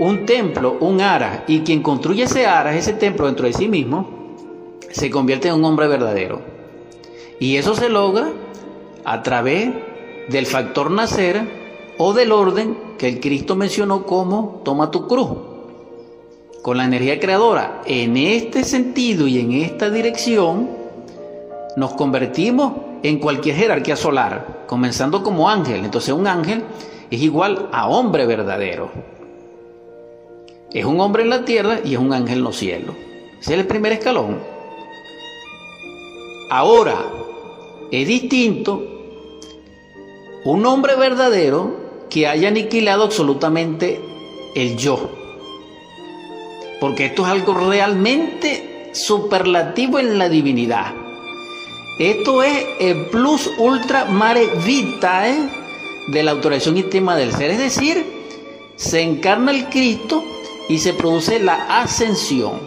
un 0.03 0.25
templo, 0.25 0.75
un 0.81 0.99
ara, 0.99 1.45
y 1.47 1.61
quien 1.61 1.81
construye 1.81 2.23
ese 2.23 2.45
ara, 2.45 2.75
ese 2.75 2.91
templo 2.91 3.27
dentro 3.27 3.47
de 3.47 3.53
sí 3.53 3.69
mismo, 3.69 4.05
se 4.91 5.09
convierte 5.09 5.47
en 5.47 5.55
un 5.55 5.63
hombre 5.63 5.87
verdadero. 5.87 6.41
Y 7.39 7.55
eso 7.55 7.73
se 7.73 7.87
logra 7.87 8.27
a 9.05 9.23
través 9.23 9.69
del 10.27 10.45
factor 10.45 10.91
nacer 10.91 11.93
o 11.97 12.11
del 12.13 12.33
orden 12.33 12.77
que 12.97 13.07
el 13.07 13.21
Cristo 13.21 13.55
mencionó 13.55 14.05
como 14.05 14.61
toma 14.65 14.91
tu 14.91 15.07
cruz, 15.07 15.29
con 16.61 16.77
la 16.77 16.83
energía 16.83 17.17
creadora. 17.19 17.81
En 17.85 18.17
este 18.17 18.65
sentido 18.65 19.25
y 19.25 19.39
en 19.39 19.53
esta 19.53 19.89
dirección 19.89 20.69
nos 21.77 21.93
convertimos 21.93 22.73
en 23.03 23.19
cualquier 23.19 23.55
jerarquía 23.55 23.95
solar, 23.95 24.65
comenzando 24.67 25.23
como 25.23 25.49
ángel. 25.49 25.85
Entonces 25.85 26.13
un 26.13 26.27
ángel 26.27 26.63
es 27.09 27.21
igual 27.21 27.69
a 27.71 27.87
hombre 27.87 28.25
verdadero. 28.25 29.13
Es 30.73 30.85
un 30.85 30.99
hombre 30.99 31.23
en 31.23 31.29
la 31.29 31.45
tierra 31.45 31.79
y 31.83 31.93
es 31.93 31.99
un 31.99 32.13
ángel 32.13 32.39
en 32.39 32.43
los 32.43 32.57
cielos. 32.57 32.95
Ese 33.39 33.53
es 33.53 33.59
el 33.59 33.67
primer 33.67 33.91
escalón. 33.91 34.39
Ahora, 36.49 36.95
es 37.91 38.07
distinto 38.07 38.81
un 40.45 40.65
hombre 40.65 40.95
verdadero 40.95 42.05
que 42.09 42.27
haya 42.27 42.47
aniquilado 42.47 43.03
absolutamente 43.03 43.99
el 44.55 44.77
yo. 44.77 45.09
Porque 46.79 47.05
esto 47.05 47.23
es 47.23 47.29
algo 47.29 47.53
realmente 47.53 48.89
superlativo 48.93 49.99
en 49.99 50.17
la 50.17 50.27
divinidad. 50.27 50.93
Esto 51.99 52.41
es 52.41 52.65
el 52.79 53.05
plus 53.07 53.49
ultra 53.59 54.05
mare 54.05 54.47
vitae 54.65 55.49
de 56.07 56.23
la 56.23 56.31
autorización 56.31 56.77
íntima 56.77 57.15
del 57.15 57.31
ser. 57.31 57.51
Es 57.51 57.59
decir, 57.59 58.05
se 58.75 59.01
encarna 59.01 59.51
el 59.51 59.69
Cristo 59.69 60.23
y 60.69 60.79
se 60.79 60.93
produce 60.93 61.39
la 61.39 61.81
ascensión. 61.81 62.59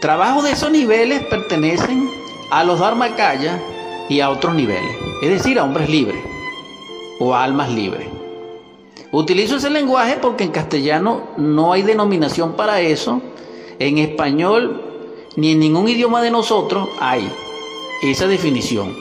Trabajo 0.00 0.42
de 0.42 0.52
esos 0.52 0.70
niveles 0.70 1.22
pertenecen 1.24 2.10
a 2.50 2.62
los 2.62 2.78
Dharmakaya 2.78 3.60
y 4.08 4.20
a 4.20 4.30
otros 4.30 4.54
niveles, 4.54 4.96
es 5.22 5.30
decir, 5.30 5.58
a 5.58 5.64
hombres 5.64 5.88
libres 5.88 6.22
o 7.18 7.34
a 7.34 7.42
almas 7.42 7.70
libres. 7.70 8.06
Utilizo 9.12 9.56
ese 9.56 9.70
lenguaje 9.70 10.18
porque 10.20 10.44
en 10.44 10.50
castellano 10.50 11.28
no 11.36 11.72
hay 11.72 11.82
denominación 11.82 12.54
para 12.54 12.80
eso, 12.80 13.22
en 13.78 13.98
español 13.98 14.82
ni 15.36 15.52
en 15.52 15.60
ningún 15.60 15.88
idioma 15.88 16.22
de 16.22 16.30
nosotros 16.30 16.88
hay 17.00 17.30
esa 18.02 18.26
definición. 18.26 18.94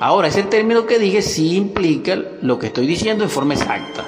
Ahora, 0.00 0.28
ese 0.28 0.42
término 0.44 0.86
que 0.86 0.98
dije 0.98 1.20
sí 1.20 1.56
implica 1.56 2.16
lo 2.40 2.58
que 2.58 2.68
estoy 2.68 2.86
diciendo 2.86 3.24
en 3.24 3.30
forma 3.30 3.54
exacta. 3.54 4.06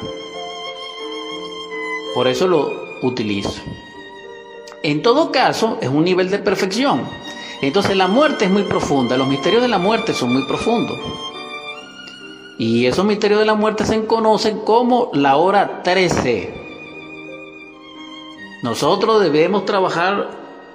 Por 2.14 2.28
eso 2.28 2.46
lo 2.46 2.98
utilizo. 3.02 3.60
En 4.82 5.02
todo 5.02 5.30
caso, 5.30 5.78
es 5.80 5.88
un 5.88 6.04
nivel 6.04 6.30
de 6.30 6.38
perfección. 6.38 7.02
Entonces 7.60 7.96
la 7.96 8.08
muerte 8.08 8.46
es 8.46 8.50
muy 8.50 8.64
profunda, 8.64 9.16
los 9.16 9.28
misterios 9.28 9.62
de 9.62 9.68
la 9.68 9.78
muerte 9.78 10.12
son 10.12 10.32
muy 10.32 10.44
profundos. 10.46 10.98
Y 12.58 12.86
esos 12.86 13.04
misterios 13.04 13.40
de 13.40 13.46
la 13.46 13.54
muerte 13.54 13.86
se 13.86 14.04
conocen 14.04 14.58
como 14.58 15.10
la 15.14 15.36
hora 15.36 15.82
13. 15.82 16.52
Nosotros 18.62 19.22
debemos 19.22 19.64
trabajar 19.64 20.30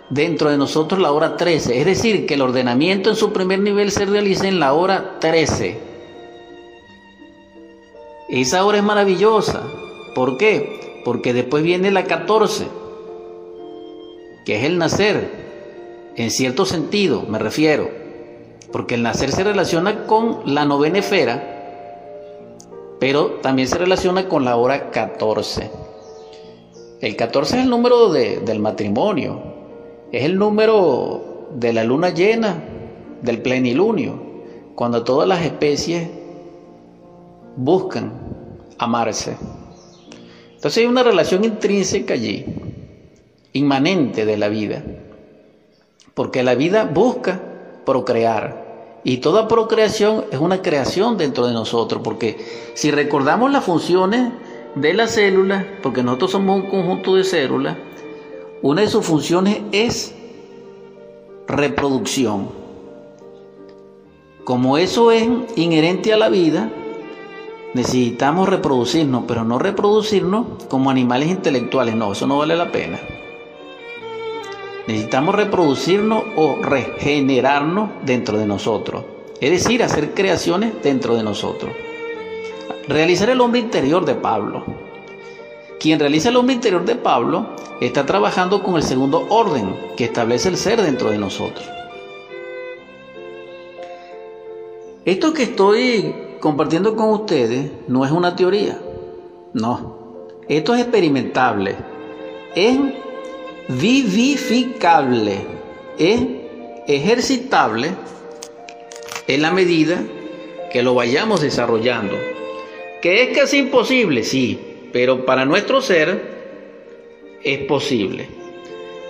dentro 0.10 0.50
de 0.50 0.58
nosotros 0.58 1.00
la 1.02 1.12
hora 1.12 1.38
13, 1.38 1.80
es 1.80 1.86
decir, 1.86 2.26
que 2.26 2.36
el 2.36 2.42
ordenamiento 2.42 3.10
en 3.10 3.16
su 3.16 3.34
primer 3.34 3.60
nivel 3.60 3.92
se 3.92 4.06
realice 4.06 4.48
en 4.48 4.60
la 4.60 4.74
hora 4.74 5.20
13. 5.20 5.80
Esa 8.30 8.66
hora 8.66 8.78
es 8.78 8.84
maravillosa. 8.84 9.64
¿Por 10.16 10.38
qué? 10.38 10.97
Porque 11.08 11.32
después 11.32 11.64
viene 11.64 11.90
la 11.90 12.04
14, 12.04 12.68
que 14.46 14.58
es 14.58 14.66
el 14.66 14.78
nacer 14.78 16.12
en 16.18 16.32
cierto 16.32 16.66
sentido 16.66 17.24
me 17.30 17.40
refiero, 17.40 17.90
porque 18.74 18.96
el 18.96 19.04
nacer 19.04 19.32
se 19.32 19.46
relaciona 19.46 20.04
con 20.04 20.42
la 20.54 20.66
novena 20.66 21.00
esfera, 21.00 22.58
pero 23.00 23.40
también 23.42 23.70
se 23.70 23.78
relaciona 23.78 24.28
con 24.28 24.44
la 24.44 24.58
hora 24.58 24.92
14. 24.92 25.72
El 27.00 27.16
14 27.16 27.56
es 27.56 27.64
el 27.64 27.70
número 27.70 28.12
del 28.12 28.60
matrimonio, 28.60 29.42
es 30.12 30.26
el 30.26 30.38
número 30.38 31.48
de 31.54 31.72
la 31.72 31.86
luna 31.86 32.10
llena, 32.10 32.62
del 33.22 33.42
plenilunio, 33.42 34.20
cuando 34.76 35.06
todas 35.06 35.26
las 35.26 35.42
especies 35.46 36.10
buscan 37.56 38.12
amarse. 38.78 39.38
Entonces 40.58 40.78
hay 40.80 40.86
una 40.86 41.04
relación 41.04 41.46
intrínseca 41.46 42.14
allí, 42.14 42.46
inmanente 43.54 44.26
de 44.26 44.38
la 44.38 44.50
vida 44.50 44.84
porque 46.18 46.42
la 46.42 46.56
vida 46.56 46.84
busca 46.84 47.40
procrear. 47.86 49.02
Y 49.04 49.18
toda 49.18 49.48
procreación 49.48 50.26
es 50.32 50.40
una 50.40 50.64
creación 50.64 51.16
dentro 51.16 51.46
de 51.46 51.54
nosotros, 51.54 52.02
porque 52.04 52.44
si 52.74 52.90
recordamos 52.90 53.52
las 53.52 53.64
funciones 53.64 54.32
de 54.74 54.96
las 54.96 55.12
células, 55.12 55.64
porque 55.84 56.02
nosotros 56.02 56.32
somos 56.32 56.64
un 56.64 56.70
conjunto 56.72 57.14
de 57.14 57.24
células, 57.24 57.78
una 58.64 58.82
de 58.82 58.88
sus 58.88 59.06
funciones 59.06 59.62
es 59.72 60.16
reproducción. 61.48 62.50
Como 64.44 64.80
eso 64.80 65.12
es 65.12 65.30
inherente 65.56 66.14
a 66.14 66.18
la 66.18 66.30
vida, 66.30 66.72
necesitamos 67.74 68.50
reproducirnos, 68.50 69.24
pero 69.28 69.44
no 69.44 69.60
reproducirnos 69.60 70.66
como 70.70 70.90
animales 70.90 71.30
intelectuales, 71.30 71.96
no, 71.96 72.12
eso 72.12 72.28
no 72.28 72.38
vale 72.38 72.56
la 72.56 72.72
pena. 72.72 73.00
Necesitamos 74.88 75.36
reproducirnos 75.36 76.24
o 76.38 76.62
regenerarnos 76.62 77.90
dentro 78.06 78.38
de 78.38 78.46
nosotros. 78.46 79.04
Es 79.42 79.52
decir, 79.52 79.84
hacer 79.84 80.14
creaciones 80.14 80.82
dentro 80.82 81.16
de 81.16 81.24
nosotros. 81.24 81.72
Realizar 82.88 83.30
el 83.30 83.42
hombre 83.42 83.60
interior 83.60 84.06
de 84.06 84.16
Pablo. 84.16 84.64
Quien 85.80 86.00
realiza 86.00 86.30
el 86.30 86.38
hombre 86.38 86.56
interior 86.56 86.86
de 86.86 86.96
Pablo 86.96 87.48
está 87.82 88.06
trabajando 88.06 88.64
con 88.64 88.78
el 88.78 88.84
segundo 88.84 89.28
orden 89.30 89.76
que 89.96 90.06
establece 90.06 90.50
el 90.50 90.58
ser 90.58 90.82
dentro 90.82 91.12
de 91.12 91.18
nosotros. 91.18 91.68
Esto 95.06 95.34
que 95.34 95.44
estoy 95.44 96.16
compartiendo 96.40 96.96
con 96.96 97.10
ustedes 97.10 97.72
no 97.88 98.06
es 98.06 98.12
una 98.12 98.36
teoría, 98.36 98.80
no. 99.54 99.98
Esto 100.48 100.76
es 100.76 100.82
experimentable. 100.82 101.76
Es 102.56 102.78
vivificable, 103.68 105.40
es 105.98 106.22
ejercitable 106.88 107.92
en 109.28 109.42
la 109.42 109.52
medida 109.52 110.00
que 110.72 110.84
lo 110.84 110.96
vayamos 110.96 111.42
desarrollando. 111.42 112.16
Que 113.02 113.24
es 113.24 113.38
casi 113.38 113.58
imposible, 113.58 114.24
sí, 114.24 114.90
pero 114.94 115.26
para 115.26 115.46
nuestro 115.46 115.82
ser 115.82 116.38
es 117.44 117.60
posible. 117.60 118.28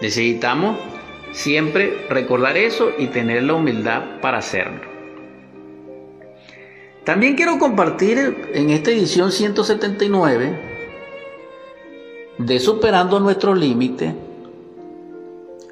Necesitamos 0.01 0.77
siempre 1.31 2.05
recordar 2.09 2.57
eso 2.57 2.91
y 2.97 3.07
tener 3.07 3.43
la 3.43 3.53
humildad 3.53 4.19
para 4.21 4.39
hacerlo. 4.39 4.96
También 7.07 7.37
quiero 7.37 7.57
compartir 7.57 8.49
en 8.53 8.69
esta 8.69 8.91
edición 8.91 9.31
179 9.31 10.59
de 12.37 12.59
Superando 12.59 13.21
nuestros 13.21 13.57
límites 13.57 14.13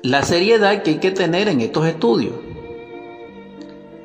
la 0.01 0.23
seriedad 0.23 0.81
que 0.81 0.91
hay 0.91 0.99
que 0.99 1.11
tener 1.11 1.49
en 1.49 1.59
estos 1.59 1.87
estudios. 1.87 2.35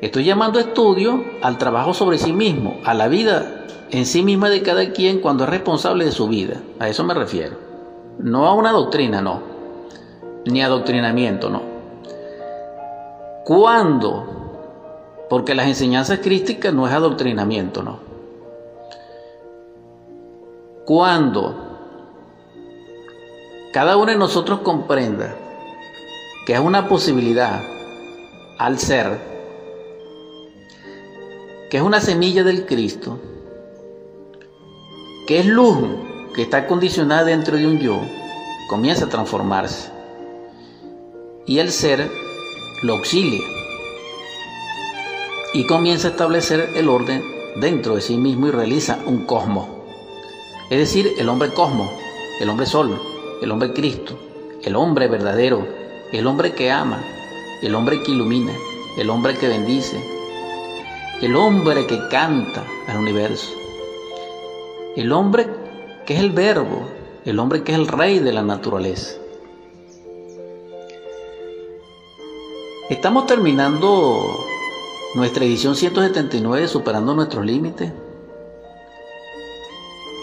Estoy 0.01 0.24
llamando 0.24 0.59
estudio 0.59 1.22
al 1.41 1.57
trabajo 1.57 1.95
sobre 1.95 2.18
sí 2.18 2.33
mismo, 2.33 2.81
a 2.85 2.95
la 2.95 3.07
vida 3.07 3.64
en 3.93 4.07
sí 4.07 4.24
misma 4.24 4.51
de 4.51 4.62
cada 4.62 4.91
quien 4.91 5.20
cuando 5.20 5.45
es 5.45 5.51
responsable 5.51 6.07
de 6.07 6.11
su 6.11 6.26
vida. 6.26 6.61
A 6.81 6.89
eso 6.89 7.05
me 7.05 7.14
refiero. 7.14 7.57
No 8.18 8.49
a 8.49 8.55
una 8.55 8.72
doctrina, 8.72 9.22
no. 9.22 9.41
Ni 10.47 10.62
adoctrinamiento, 10.62 11.49
no. 11.49 11.62
¿Cuándo? 13.45 14.39
Porque 15.31 15.55
las 15.55 15.68
enseñanzas 15.68 16.18
crísticas 16.18 16.74
no 16.74 16.89
es 16.89 16.93
adoctrinamiento, 16.93 17.85
no. 17.85 18.01
Cuando 20.85 21.55
cada 23.72 23.97
uno 23.97 24.11
de 24.11 24.18
nosotros 24.18 24.59
comprenda 24.61 25.37
que 26.45 26.55
es 26.55 26.59
una 26.59 26.89
posibilidad 26.89 27.62
al 28.59 28.81
ser 28.81 29.31
que 31.70 31.76
es 31.76 31.83
una 31.85 32.01
semilla 32.01 32.43
del 32.43 32.66
Cristo, 32.66 33.20
que 35.28 35.39
es 35.39 35.47
luz 35.47 35.78
que 36.35 36.43
está 36.43 36.66
condicionada 36.66 37.22
dentro 37.22 37.57
de 37.57 37.68
un 37.68 37.78
yo, 37.78 38.01
comienza 38.68 39.05
a 39.05 39.09
transformarse. 39.09 39.93
Y 41.47 41.61
el 41.61 41.70
ser 41.70 42.11
lo 42.83 42.95
auxilia 42.95 43.60
y 45.53 45.66
comienza 45.66 46.09
a 46.09 46.11
establecer 46.12 46.70
el 46.74 46.88
orden 46.88 47.22
dentro 47.57 47.96
de 47.96 48.01
sí 48.01 48.16
mismo 48.16 48.46
y 48.46 48.51
realiza 48.51 49.01
un 49.07 49.26
cosmos. 49.26 49.66
Es 50.70 50.78
decir, 50.78 51.14
el 51.18 51.28
hombre 51.28 51.53
cosmos, 51.53 51.90
el 52.40 52.48
hombre 52.48 52.66
sol, 52.66 53.01
el 53.42 53.51
hombre 53.51 53.72
Cristo, 53.72 54.16
el 54.62 54.76
hombre 54.76 55.09
verdadero, 55.09 55.66
el 56.12 56.26
hombre 56.26 56.53
que 56.53 56.70
ama, 56.70 57.03
el 57.62 57.74
hombre 57.74 58.03
que 58.03 58.12
ilumina, 58.12 58.53
el 58.96 59.11
hombre 59.11 59.36
que 59.36 59.48
bendice, 59.48 60.01
el 61.20 61.34
hombre 61.34 61.86
que 61.86 61.98
canta 62.09 62.64
al 62.86 62.98
universo, 62.98 63.51
el 64.96 65.11
hombre 65.12 65.48
que 66.07 66.14
es 66.14 66.20
el 66.20 66.30
verbo, 66.30 66.88
el 67.24 67.38
hombre 67.38 67.62
que 67.62 67.72
es 67.72 67.78
el 67.78 67.88
rey 67.88 68.20
de 68.20 68.32
la 68.32 68.42
naturaleza. 68.42 69.16
Estamos 72.88 73.26
terminando 73.26 74.44
nuestra 75.15 75.45
edición 75.45 75.75
179 75.75 76.69
Superando 76.69 77.15
nuestros 77.15 77.45
límites. 77.45 77.93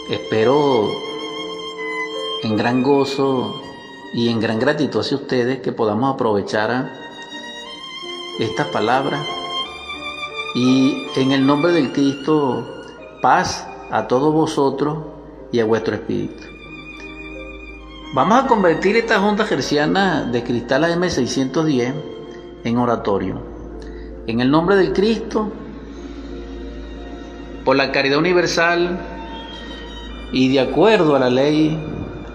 Espero 0.09 0.89
en 2.43 2.55
gran 2.55 2.83
gozo 2.83 3.61
y 4.13 4.29
en 4.29 4.39
gran 4.39 4.59
gratitud 4.59 5.01
hacia 5.01 5.17
ustedes 5.17 5.59
que 5.59 5.73
podamos 5.73 6.13
aprovechar 6.13 6.93
estas 8.39 8.67
palabras 8.67 9.25
y 10.55 11.03
en 11.17 11.33
el 11.33 11.45
nombre 11.45 11.73
del 11.73 11.91
Cristo, 11.91 12.65
paz 13.21 13.67
a 13.91 14.07
todos 14.07 14.33
vosotros 14.33 14.99
y 15.51 15.59
a 15.59 15.65
vuestro 15.65 15.95
espíritu. 15.95 16.43
Vamos 18.13 18.45
a 18.45 18.47
convertir 18.47 18.95
esta 18.95 19.19
Junta 19.19 19.43
Gerciana 19.43 20.23
de 20.23 20.43
Cristal 20.43 20.85
AM610 20.85 21.93
en 22.63 22.77
oratorio. 22.77 23.56
En 24.27 24.41
el 24.41 24.51
nombre 24.51 24.75
del 24.75 24.91
Cristo, 24.91 25.51
por 27.63 27.77
la 27.77 27.93
caridad 27.93 28.19
universal 28.19 28.99
y 30.33 30.53
de 30.53 30.59
acuerdo 30.59 31.15
a 31.15 31.19
la 31.19 31.29
ley, 31.29 31.79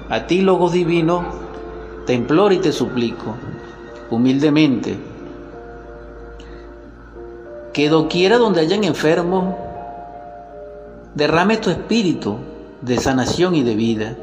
a 0.09 0.27
ti, 0.27 0.41
Logos 0.41 0.73
Divino, 0.73 1.23
te 2.07 2.15
imploro 2.15 2.53
y 2.55 2.59
te 2.59 2.73
suplico, 2.73 3.37
humildemente, 4.11 4.99
que 7.75 7.89
doquiera 7.89 8.39
donde 8.39 8.63
hayan 8.63 8.85
enfermos, 8.85 9.55
derrame 11.15 11.59
tu 11.59 11.71
espíritu 11.71 12.39
de 12.81 12.99
sanación 12.99 13.55
y 13.55 13.63
de 13.63 13.75
vida. 13.75 14.17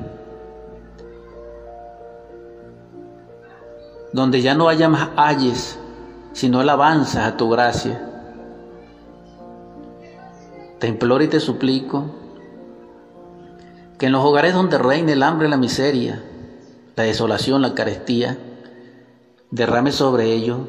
Donde 4.12 4.42
ya 4.42 4.56
no 4.56 4.70
haya 4.70 4.90
más 4.90 5.10
ayes, 5.16 5.79
sino 6.40 6.62
alabanzas 6.62 7.28
a 7.28 7.36
tu 7.36 7.50
gracia. 7.50 8.02
Te 10.80 10.88
imploro 10.88 11.22
y 11.22 11.28
te 11.28 11.42
suplico 11.42 12.06
que 13.98 14.06
en 14.06 14.14
los 14.14 14.24
hogares 14.24 14.54
donde 14.54 14.78
reine 14.78 15.12
el 15.12 15.24
hambre 15.24 15.50
la 15.50 15.58
miseria, 15.58 16.24
la 16.96 17.04
desolación, 17.04 17.62
la 17.62 17.74
carestía, 17.74 18.38
derrame 19.52 19.92
sobre 19.92 20.32
ellos 20.32 20.60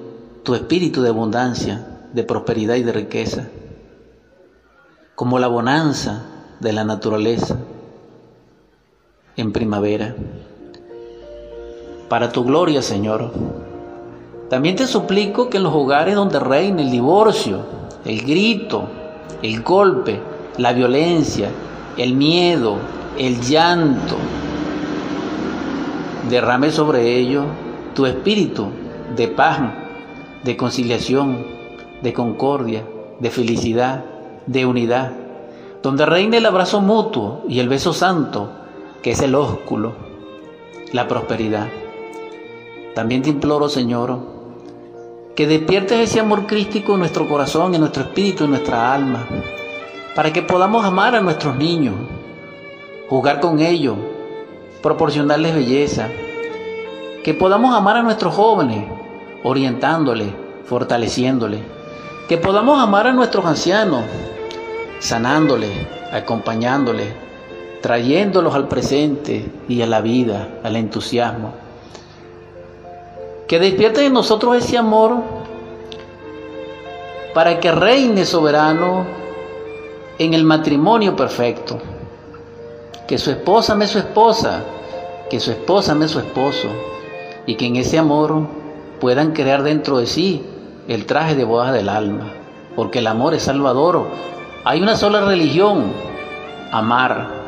tu 0.42 0.56
espíritu 0.56 1.02
de 1.02 1.10
abundancia, 1.10 1.86
de 2.14 2.24
prosperidad 2.24 2.74
y 2.74 2.82
de 2.82 2.92
riqueza, 2.92 3.46
como 5.14 5.38
la 5.38 5.46
bonanza 5.46 6.24
de 6.58 6.72
la 6.72 6.82
naturaleza 6.82 7.56
en 9.36 9.52
primavera. 9.52 10.16
Para 12.08 12.32
tu 12.32 12.42
gloria, 12.42 12.82
Señor. 12.82 13.69
También 14.50 14.74
te 14.74 14.88
suplico 14.88 15.48
que 15.48 15.58
en 15.58 15.62
los 15.62 15.72
hogares 15.72 16.16
donde 16.16 16.40
reine 16.40 16.82
el 16.82 16.90
divorcio, 16.90 17.60
el 18.04 18.22
grito, 18.22 18.82
el 19.42 19.62
golpe, 19.62 20.20
la 20.58 20.72
violencia, 20.72 21.48
el 21.96 22.14
miedo, 22.14 22.74
el 23.16 23.40
llanto, 23.40 24.16
derrame 26.28 26.72
sobre 26.72 27.16
ellos 27.16 27.44
tu 27.94 28.06
espíritu 28.06 28.66
de 29.14 29.28
paz, 29.28 29.60
de 30.42 30.56
conciliación, 30.56 31.46
de 32.02 32.12
concordia, 32.12 32.82
de 33.20 33.30
felicidad, 33.30 34.04
de 34.46 34.66
unidad, 34.66 35.12
donde 35.80 36.06
reine 36.06 36.38
el 36.38 36.46
abrazo 36.46 36.80
mutuo 36.80 37.44
y 37.48 37.60
el 37.60 37.68
beso 37.68 37.92
santo, 37.92 38.50
que 39.00 39.12
es 39.12 39.22
el 39.22 39.36
ósculo, 39.36 39.92
la 40.92 41.06
prosperidad. 41.06 41.68
También 42.96 43.22
te 43.22 43.30
imploro, 43.30 43.68
Señor, 43.68 44.29
que 45.34 45.46
despiertes 45.46 45.98
ese 45.98 46.20
amor 46.20 46.46
crístico 46.46 46.94
en 46.94 47.00
nuestro 47.00 47.28
corazón, 47.28 47.74
en 47.74 47.80
nuestro 47.80 48.02
espíritu, 48.04 48.44
en 48.44 48.50
nuestra 48.50 48.92
alma, 48.92 49.26
para 50.14 50.32
que 50.32 50.42
podamos 50.42 50.84
amar 50.84 51.14
a 51.14 51.20
nuestros 51.20 51.56
niños, 51.56 51.94
jugar 53.08 53.40
con 53.40 53.60
ellos, 53.60 53.96
proporcionarles 54.82 55.54
belleza, 55.54 56.08
que 57.24 57.34
podamos 57.34 57.74
amar 57.74 57.96
a 57.96 58.02
nuestros 58.02 58.34
jóvenes, 58.34 58.84
orientándoles, 59.42 60.28
fortaleciéndoles 60.64 61.60
que 62.30 62.38
podamos 62.38 62.80
amar 62.80 63.08
a 63.08 63.12
nuestros 63.12 63.44
ancianos, 63.44 64.04
sanándoles, 65.00 65.68
acompañándoles, 66.12 67.08
trayéndolos 67.82 68.54
al 68.54 68.68
presente 68.68 69.50
y 69.68 69.82
a 69.82 69.86
la 69.88 70.00
vida, 70.00 70.60
al 70.62 70.76
entusiasmo. 70.76 71.54
Que 73.50 73.58
despierte 73.58 74.06
en 74.06 74.12
nosotros 74.12 74.54
ese 74.58 74.78
amor 74.78 75.24
para 77.34 77.58
que 77.58 77.72
reine 77.72 78.24
soberano 78.24 79.04
en 80.20 80.34
el 80.34 80.44
matrimonio 80.44 81.16
perfecto. 81.16 81.80
Que 83.08 83.18
su 83.18 83.32
esposa 83.32 83.74
me 83.74 83.88
su 83.88 83.98
esposa, 83.98 84.62
que 85.28 85.40
su 85.40 85.50
esposa 85.50 85.96
me 85.96 86.06
su 86.06 86.20
esposo, 86.20 86.68
y 87.44 87.56
que 87.56 87.66
en 87.66 87.74
ese 87.74 87.98
amor 87.98 88.46
puedan 89.00 89.32
crear 89.32 89.64
dentro 89.64 89.98
de 89.98 90.06
sí 90.06 90.44
el 90.86 91.04
traje 91.06 91.34
de 91.34 91.42
bodas 91.42 91.72
del 91.72 91.88
alma, 91.88 92.32
porque 92.76 93.00
el 93.00 93.08
amor 93.08 93.34
es 93.34 93.42
salvador. 93.42 94.06
Hay 94.62 94.80
una 94.80 94.94
sola 94.94 95.22
religión, 95.22 95.92
amar. 96.70 97.39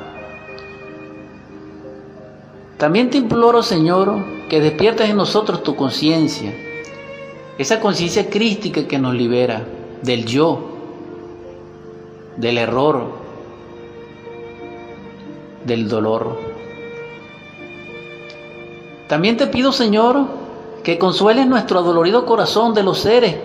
También 2.82 3.10
te 3.10 3.18
imploro, 3.18 3.62
Señor, 3.62 4.24
que 4.48 4.60
despiertes 4.60 5.08
en 5.08 5.16
nosotros 5.16 5.62
tu 5.62 5.76
conciencia, 5.76 6.52
esa 7.56 7.78
conciencia 7.78 8.28
crística 8.28 8.88
que 8.88 8.98
nos 8.98 9.14
libera 9.14 9.64
del 10.02 10.26
yo, 10.26 10.58
del 12.36 12.58
error, 12.58 13.06
del 15.64 15.88
dolor. 15.88 16.40
También 19.06 19.36
te 19.36 19.46
pido, 19.46 19.70
Señor, 19.70 20.26
que 20.82 20.98
consuele 20.98 21.46
nuestro 21.46 21.78
adolorido 21.78 22.26
corazón 22.26 22.74
de 22.74 22.82
los 22.82 22.98
seres 22.98 23.36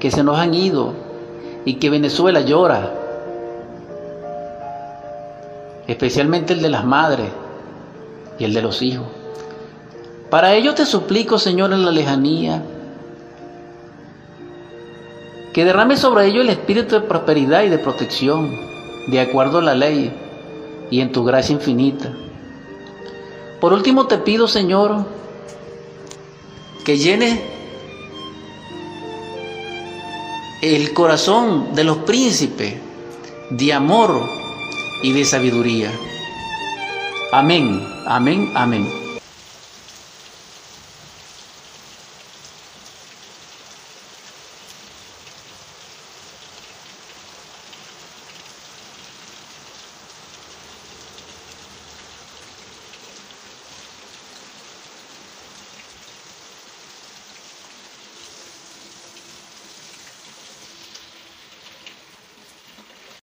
que 0.00 0.10
se 0.10 0.22
nos 0.22 0.38
han 0.38 0.52
ido 0.52 0.92
y 1.64 1.76
que 1.76 1.88
Venezuela 1.88 2.42
llora, 2.42 2.92
especialmente 5.86 6.52
el 6.52 6.60
de 6.60 6.68
las 6.68 6.84
madres 6.84 7.30
y 8.42 8.44
el 8.44 8.54
de 8.54 8.62
los 8.62 8.82
hijos. 8.82 9.06
Para 10.28 10.54
ello 10.54 10.74
te 10.74 10.84
suplico, 10.84 11.38
Señor, 11.38 11.72
en 11.72 11.84
la 11.84 11.92
lejanía, 11.92 12.60
que 15.52 15.64
derrame 15.64 15.96
sobre 15.96 16.26
ellos 16.26 16.42
el 16.42 16.50
espíritu 16.50 16.96
de 16.96 17.02
prosperidad 17.02 17.62
y 17.62 17.68
de 17.68 17.78
protección, 17.78 18.58
de 19.06 19.20
acuerdo 19.20 19.58
a 19.58 19.62
la 19.62 19.76
ley 19.76 20.12
y 20.90 21.00
en 21.00 21.12
tu 21.12 21.22
gracia 21.22 21.52
infinita. 21.52 22.12
Por 23.60 23.72
último 23.72 24.08
te 24.08 24.18
pido, 24.18 24.48
Señor, 24.48 25.06
que 26.84 26.98
llenes 26.98 27.38
el 30.62 30.92
corazón 30.94 31.76
de 31.76 31.84
los 31.84 31.98
príncipes 31.98 32.74
de 33.50 33.72
amor 33.72 34.20
y 35.04 35.12
de 35.12 35.24
sabiduría. 35.24 35.92
Amén, 37.32 37.80
amén, 38.04 38.52
amén. 38.52 39.01